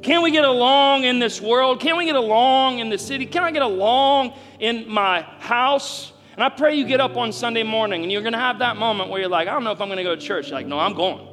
Can 0.02 0.24
we 0.24 0.32
get 0.32 0.46
along 0.46 1.04
in 1.04 1.20
this 1.20 1.42
world? 1.42 1.80
Can 1.82 1.98
we 1.98 2.06
get 2.06 2.16
along 2.16 2.80
in 2.80 2.90
the 2.90 2.98
city? 2.98 3.26
Can 3.26 3.44
I 3.44 3.52
get 3.52 3.62
along 3.62 4.34
in 4.60 4.90
my 4.90 5.22
house? 5.40 6.14
And 6.34 6.44
I 6.44 6.50
pray 6.50 6.76
you 6.76 6.86
get 6.86 7.02
up 7.02 7.18
on 7.18 7.34
Sunday 7.34 7.64
morning 7.64 8.04
and 8.04 8.12
you're 8.12 8.22
going 8.22 8.34
to 8.34 8.40
have 8.40 8.60
that 8.60 8.78
moment 8.78 9.10
where 9.10 9.20
you're 9.20 9.30
like, 9.30 9.48
I 9.48 9.52
don't 9.52 9.66
know 9.66 9.74
if 9.74 9.82
I'm 9.82 9.90
going 9.90 9.98
to 9.98 10.04
go 10.04 10.16
to 10.16 10.22
church. 10.22 10.48
You're 10.48 10.58
like, 10.58 10.68
no, 10.68 10.80
I'm 10.80 10.94
going. 10.94 11.29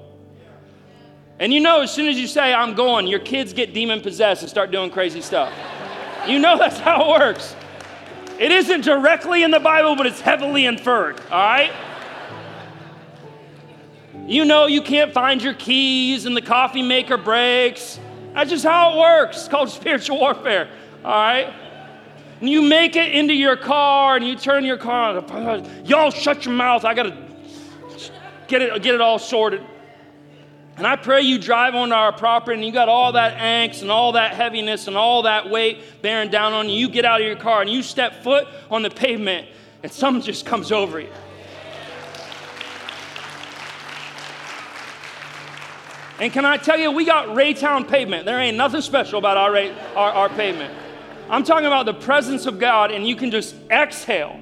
And 1.39 1.53
you 1.53 1.61
know, 1.61 1.83
as 1.83 1.93
soon 1.93 2.09
as 2.09 2.19
you 2.19 2.27
say, 2.27 2.55
I'm 2.55 2.75
going, 2.75 3.07
your 3.07 3.21
kids 3.21 3.53
get 3.53 3.75
demon 3.75 4.01
possessed 4.01 4.43
and 4.43 4.51
start 4.51 4.71
doing 4.71 4.91
crazy 4.91 5.21
stuff. 5.21 5.53
You 6.27 6.39
know 6.39 6.57
that's 6.59 6.79
how 6.79 7.05
it 7.05 7.21
works. 7.21 7.55
It 8.39 8.53
isn't 8.53 8.83
directly 8.83 9.43
in 9.43 9.51
the 9.51 9.61
Bible, 9.61 9.97
but 9.97 10.07
it's 10.07 10.21
heavily 10.21 10.67
inferred, 10.67 11.21
all 11.31 11.39
right? 11.39 11.73
You 14.27 14.45
know 14.45 14.67
you 14.67 14.83
can't 14.83 15.13
find 15.13 15.41
your 15.43 15.55
keys 15.55 16.27
and 16.27 16.37
the 16.37 16.43
coffee 16.43 16.83
maker 16.83 17.17
breaks. 17.17 18.01
That's 18.35 18.51
just 18.51 18.65
how 18.65 18.95
it 18.95 18.99
works. 18.99 19.39
It's 19.39 19.49
called 19.49 19.71
spiritual 19.71 20.19
warfare, 20.19 20.69
all 21.05 21.11
right? 21.11 21.55
And 22.41 22.51
you 22.51 22.61
make 22.61 22.97
it 22.97 23.13
into 23.13 23.33
your 23.33 23.57
car 23.57 24.17
and 24.17 24.27
you 24.27 24.37
turn 24.37 24.65
your 24.65 24.77
car 24.77 25.19
on. 25.19 25.87
Y'all 25.87 26.11
shut 26.11 26.45
your 26.45 26.55
mouth. 26.55 26.85
I 26.85 26.93
got 26.93 27.05
to 27.05 27.17
get 28.49 28.61
it, 28.61 28.83
get 28.83 28.95
it 28.95 29.01
all 29.01 29.19
sorted. 29.19 29.63
And 30.77 30.87
I 30.87 30.97
pray 30.97 31.23
you 31.23 31.39
drive 31.39 31.75
onto 31.75 31.95
our 31.95 32.13
property 32.13 32.55
and 32.55 32.65
you 32.65 32.71
got 32.71 32.91
all 32.91 33.13
that 33.13 33.39
angst 33.39 33.81
and 33.81 33.91
all 33.91 34.13
that 34.13 34.35
heaviness 34.35 34.89
and 34.89 34.97
all 34.97 35.23
that 35.23 35.49
weight 35.49 36.03
bearing 36.03 36.31
down 36.31 36.53
on 36.53 36.69
you. 36.69 36.77
You 36.77 36.89
get 36.91 37.07
out 37.07 37.21
of 37.21 37.27
your 37.27 37.37
car 37.37 37.63
and 37.63 37.71
you 37.71 37.83
step 37.83 38.23
foot 38.23 38.47
on 38.71 38.83
the 38.83 38.91
pavement 38.91 39.49
and 39.83 39.91
something 39.91 40.23
just 40.23 40.45
comes 40.45 40.71
over 40.73 41.01
you. 41.01 41.11
And 46.19 46.33
can 46.33 46.45
I 46.45 46.57
tell 46.57 46.79
you, 46.79 46.91
we 46.91 47.05
got 47.05 47.29
Raytown 47.29 47.89
pavement. 47.89 48.25
There 48.25 48.39
ain't 48.39 48.57
nothing 48.57 48.81
special 48.81 49.19
about 49.19 49.37
our, 49.37 49.57
our, 49.95 50.13
our 50.13 50.29
pavement. 50.31 50.75
I'm 51.29 51.45
talking 51.45 51.67
about 51.67 51.85
the 51.85 51.95
presence 51.95 52.47
of 52.47 52.59
God, 52.59 52.91
and 52.91 53.07
you 53.07 53.17
can 53.17 53.31
just 53.31 53.55
exhale 53.71 54.41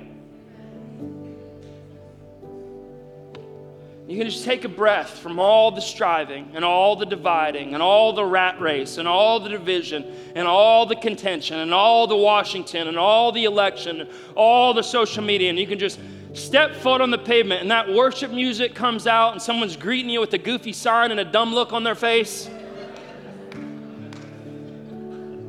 You 4.15 4.21
can 4.21 4.31
just 4.31 4.45
take 4.45 4.65
a 4.65 4.69
breath 4.69 5.19
from 5.19 5.41
all 5.41 5.73
the 5.73 5.81
striving 5.81 6.53
and 6.55 6.65
all 6.65 6.95
the 6.95 7.05
dividing 7.05 7.75
and 7.75 7.83
all 7.83 8.13
the 8.13 8.25
rat 8.25 8.61
race 8.61 8.97
and 8.99 9.09
all 9.09 9.41
the 9.41 9.49
division 9.49 10.05
and 10.37 10.47
all 10.47 10.87
the 10.87 10.95
contention 10.95 11.59
and 11.59 11.75
all 11.75 12.07
the 12.07 12.17
Washington 12.17 12.87
and 12.87 12.97
all 12.97 13.33
the 13.33 13.43
election 13.43 14.03
and 14.03 14.11
all 14.37 14.73
the 14.73 14.85
social 14.85 15.25
media. 15.25 15.51
And 15.51 15.59
you 15.59 15.67
can 15.67 15.81
just 15.81 15.99
step 16.33 16.77
foot 16.77 17.01
on 17.01 17.11
the 17.11 17.19
pavement 17.19 17.63
and 17.63 17.73
that 17.73 17.93
worship 17.93 18.31
music 18.31 18.73
comes 18.73 19.09
out 19.09 19.33
and 19.33 19.43
someone's 19.43 19.77
greeting 19.77 20.11
you 20.11 20.21
with 20.21 20.33
a 20.33 20.39
goofy 20.39 20.73
sign 20.73 21.11
and 21.11 21.19
a 21.19 21.25
dumb 21.25 21.53
look 21.53 21.73
on 21.73 21.83
their 21.83 21.97
face. 21.97 22.49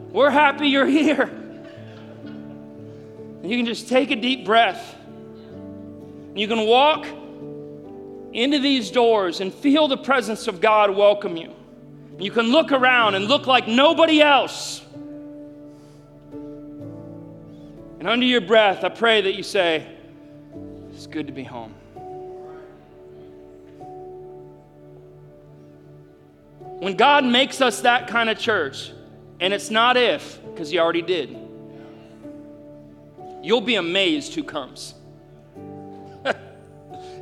We're 0.09 0.31
happy 0.31 0.69
you're 0.69 0.87
here. 0.87 1.21
And 3.43 3.47
you 3.47 3.57
can 3.57 3.67
just 3.67 3.87
take 3.89 4.09
a 4.09 4.15
deep 4.15 4.43
breath. 4.43 4.95
You 6.33 6.47
can 6.47 6.65
walk 6.65 7.05
into 8.35 8.59
these 8.59 8.91
doors 8.91 9.39
and 9.39 9.53
feel 9.53 9.87
the 9.87 9.97
presence 9.97 10.47
of 10.47 10.59
God 10.59 10.91
welcome 10.91 11.37
you. 11.37 11.55
You 12.19 12.31
can 12.31 12.47
look 12.51 12.73
around 12.73 13.15
and 13.15 13.25
look 13.25 13.47
like 13.47 13.65
nobody 13.65 14.21
else. 14.21 14.83
And 16.33 18.09
under 18.09 18.25
your 18.25 18.41
breath, 18.41 18.83
I 18.83 18.89
pray 18.89 19.21
that 19.21 19.35
you 19.35 19.43
say, 19.43 19.87
It's 20.93 21.07
good 21.07 21.27
to 21.27 21.33
be 21.33 21.43
home. 21.43 21.73
When 26.79 26.97
God 26.97 27.23
makes 27.23 27.61
us 27.61 27.81
that 27.81 28.07
kind 28.07 28.29
of 28.29 28.37
church, 28.37 28.91
and 29.39 29.53
it's 29.53 29.71
not 29.71 29.95
if, 29.95 30.43
because 30.43 30.69
He 30.69 30.77
already 30.77 31.01
did, 31.01 31.37
you'll 33.41 33.61
be 33.61 33.75
amazed 33.75 34.35
who 34.35 34.43
comes 34.43 34.93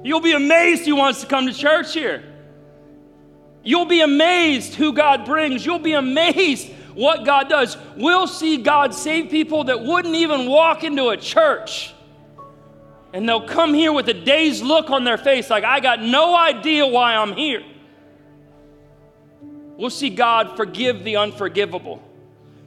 you'll 0.04 0.22
be 0.22 0.34
amazed 0.34 0.86
who 0.86 0.96
wants 0.96 1.22
to 1.22 1.28
come 1.28 1.48
to 1.48 1.54
church 1.54 1.94
here. 1.94 2.24
You'll 3.64 3.86
be 3.86 4.02
amazed 4.02 4.76
who 4.76 4.94
God 4.94 5.26
brings. 5.26 5.66
You'll 5.66 5.80
be 5.80 5.94
amazed 5.94 6.70
what 6.94 7.26
God 7.26 7.50
does. 7.50 7.78
We'll 7.96 8.28
see 8.28 8.58
God 8.58 8.94
save 8.94 9.32
people 9.32 9.64
that 9.66 9.82
wouldn't 9.82 10.16
even 10.16 10.48
walk 10.48 10.84
into 10.84 11.10
a 11.10 11.18
church. 11.18 11.94
And 13.14 13.30
they'll 13.30 13.48
come 13.48 13.74
here 13.74 13.94
with 13.94 14.10
a 14.10 14.14
dazed 14.14 14.64
look 14.64 14.90
on 14.90 15.04
their 15.04 15.18
face, 15.18 15.50
like, 15.50 15.64
I 15.64 15.80
got 15.80 16.02
no 16.02 16.36
idea 16.36 16.86
why 16.86 17.16
I'm 17.16 17.34
here. 17.34 17.64
We'll 19.78 19.90
see 19.90 20.10
God 20.10 20.58
forgive 20.58 21.04
the 21.04 21.18
unforgivable, 21.18 22.02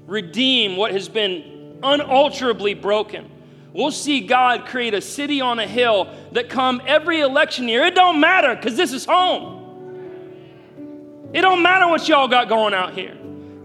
redeem 0.07 0.76
what 0.76 0.93
has 0.93 1.09
been 1.09 1.78
unalterably 1.82 2.74
broken. 2.74 3.30
We'll 3.77 3.93
see 3.93 4.20
God 4.20 4.64
create 4.64 4.95
a 4.95 5.03
city 5.03 5.43
on 5.43 5.59
a 5.59 5.66
hill 5.66 6.09
that 6.33 6.49
come 6.49 6.81
every 6.87 7.20
election 7.20 7.68
year. 7.68 7.85
It 7.85 7.95
don't 7.95 8.20
matter 8.20 8.57
because 8.57 8.74
this 8.74 8.95
is 8.95 9.05
home. 9.05 11.29
It 11.35 11.43
don't 11.43 11.62
matter 11.62 11.87
what 11.87 12.09
y'all 12.09 12.27
got 12.27 12.49
going 12.49 12.72
out 12.72 12.95
here. 12.95 13.14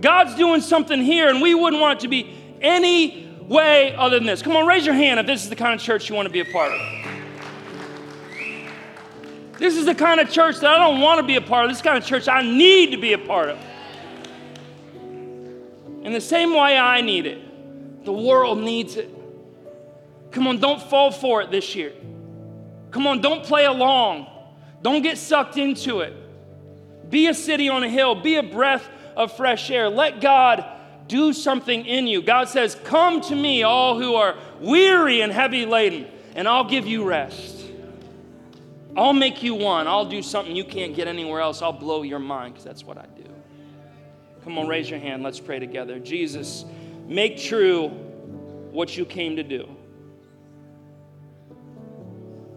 God's 0.02 0.36
doing 0.36 0.60
something 0.60 1.02
here, 1.02 1.30
and 1.30 1.42
we 1.42 1.56
wouldn't 1.56 1.82
want 1.82 2.00
it 2.00 2.02
to 2.02 2.10
be 2.10 2.36
any 2.60 3.26
way 3.48 3.96
other 3.96 4.18
than 4.18 4.28
this. 4.28 4.42
Come 4.42 4.58
on, 4.58 4.68
raise 4.68 4.86
your 4.86 4.96
hand 4.96 5.18
if 5.18 5.28
this 5.28 5.44
is 5.44 5.50
the 5.50 5.56
kind 5.56 5.74
of 5.74 5.80
church 5.80 6.10
you 6.10 6.16
want 6.16 6.26
to 6.26 6.34
be 6.34 6.42
a 6.42 6.46
part 6.46 6.74
of. 6.74 6.82
This 9.60 9.78
is 9.78 9.86
the 9.86 9.96
kind 9.96 10.20
of 10.20 10.30
church 10.30 10.60
that 10.60 10.72
I 10.72 10.78
don't 10.78 11.00
want 11.00 11.22
to 11.22 11.26
be 11.26 11.38
a 11.38 11.42
part 11.42 11.64
of. 11.64 11.72
This 11.72 11.82
kind 11.82 11.98
of 11.98 12.04
church 12.04 12.28
I 12.28 12.42
need 12.42 12.92
to 12.92 12.98
be 12.98 13.14
a 13.14 13.18
part 13.18 13.48
of. 13.48 13.58
In 16.04 16.12
the 16.12 16.20
same 16.20 16.54
way 16.54 16.78
I 16.78 17.00
need 17.00 17.28
it, 17.28 18.04
the 18.04 18.12
world 18.12 18.58
needs 18.58 18.98
it. 18.98 19.21
Come 20.32 20.48
on, 20.48 20.60
don't 20.60 20.82
fall 20.82 21.12
for 21.12 21.42
it 21.42 21.52
this 21.52 21.76
year. 21.76 21.94
Come 22.92 23.08
on, 23.08 23.22
don't 23.22 23.44
play 23.44 23.66
along. 23.66 24.28
Don't 24.82 25.02
get 25.02 25.18
sucked 25.18 25.58
into 25.58 26.00
it. 26.00 26.14
Be 27.10 27.28
a 27.28 27.34
city 27.34 27.70
on 27.70 27.84
a 27.84 27.90
hill, 27.90 28.16
be 28.16 28.36
a 28.36 28.44
breath 28.44 28.88
of 29.16 29.36
fresh 29.36 29.70
air. 29.70 29.90
Let 29.90 30.22
God 30.22 30.66
do 31.08 31.34
something 31.34 31.86
in 31.86 32.08
you. 32.08 32.22
God 32.22 32.48
says, 32.48 32.76
Come 32.86 33.22
to 33.22 33.36
me, 33.36 33.64
all 33.64 34.00
who 34.00 34.16
are 34.16 34.38
weary 34.60 35.22
and 35.22 35.32
heavy 35.32 35.66
laden, 35.66 36.08
and 36.36 36.48
I'll 36.48 36.70
give 36.70 36.88
you 36.88 37.04
rest. 37.04 37.58
I'll 38.96 39.14
make 39.14 39.44
you 39.44 39.56
one. 39.56 39.88
I'll 39.88 40.06
do 40.06 40.22
something 40.22 40.56
you 40.56 40.66
can't 40.66 40.96
get 40.96 41.08
anywhere 41.08 41.42
else. 41.42 41.62
I'll 41.62 41.72
blow 41.72 42.04
your 42.04 42.20
mind 42.20 42.54
because 42.54 42.66
that's 42.66 42.84
what 42.84 42.98
I 42.98 43.06
do. 43.16 43.24
Come 44.44 44.58
on, 44.58 44.68
raise 44.68 44.90
your 44.90 45.00
hand. 45.00 45.24
Let's 45.24 45.40
pray 45.40 45.60
together. 45.60 46.00
Jesus, 46.00 46.66
make 47.08 47.38
true 47.38 47.90
what 48.72 48.98
you 48.98 49.06
came 49.06 49.36
to 49.36 49.44
do. 49.44 49.70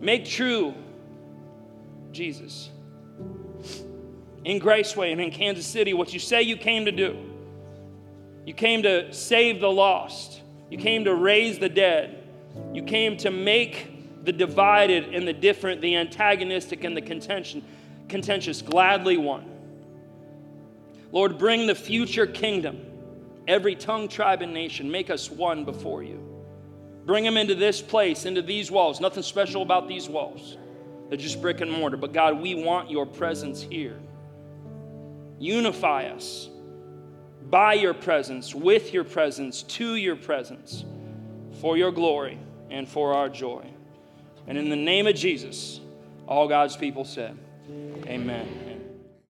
Make 0.04 0.24
true, 0.26 0.74
Jesus 2.12 2.70
in 4.44 4.60
Graceway 4.60 5.10
and 5.10 5.20
in 5.20 5.30
Kansas 5.30 5.66
City 5.66 5.94
what 5.94 6.12
you 6.12 6.18
say 6.18 6.42
you 6.42 6.56
came 6.56 6.84
to 6.84 6.92
do. 6.92 7.18
You 8.44 8.54
came 8.54 8.82
to 8.82 9.12
save 9.12 9.60
the 9.60 9.70
lost, 9.70 10.42
you 10.70 10.78
came 10.78 11.04
to 11.04 11.14
raise 11.14 11.58
the 11.58 11.68
dead, 11.68 12.22
you 12.72 12.82
came 12.82 13.16
to 13.18 13.30
make 13.30 14.24
the 14.24 14.32
divided 14.32 15.14
and 15.14 15.26
the 15.26 15.32
different, 15.32 15.80
the 15.80 15.96
antagonistic 15.96 16.84
and 16.84 16.96
the 16.96 17.02
contention, 17.02 17.64
contentious 18.08 18.60
gladly 18.60 19.16
one. 19.16 19.50
Lord, 21.10 21.38
bring 21.38 21.66
the 21.66 21.74
future 21.74 22.26
kingdom, 22.26 22.80
every 23.48 23.74
tongue, 23.74 24.08
tribe, 24.08 24.42
and 24.42 24.52
nation. 24.52 24.90
Make 24.90 25.10
us 25.10 25.30
one 25.30 25.64
before 25.64 26.02
you. 26.02 26.23
Bring 27.04 27.24
them 27.24 27.36
into 27.36 27.54
this 27.54 27.82
place, 27.82 28.24
into 28.24 28.42
these 28.42 28.70
walls. 28.70 29.00
Nothing 29.00 29.22
special 29.22 29.62
about 29.62 29.88
these 29.88 30.08
walls. 30.08 30.56
They're 31.08 31.18
just 31.18 31.40
brick 31.40 31.60
and 31.60 31.70
mortar. 31.70 31.96
But 31.96 32.12
God, 32.12 32.40
we 32.40 32.54
want 32.54 32.90
your 32.90 33.06
presence 33.06 33.62
here. 33.62 33.98
Unify 35.38 36.08
us 36.08 36.48
by 37.50 37.74
your 37.74 37.94
presence, 37.94 38.54
with 38.54 38.94
your 38.94 39.04
presence, 39.04 39.62
to 39.62 39.96
your 39.96 40.16
presence, 40.16 40.84
for 41.60 41.76
your 41.76 41.92
glory 41.92 42.38
and 42.70 42.88
for 42.88 43.12
our 43.12 43.28
joy. 43.28 43.64
And 44.46 44.56
in 44.56 44.70
the 44.70 44.76
name 44.76 45.06
of 45.06 45.14
Jesus, 45.14 45.80
all 46.26 46.48
God's 46.48 46.76
people 46.76 47.04
said, 47.04 47.36
Amen. 48.06 48.63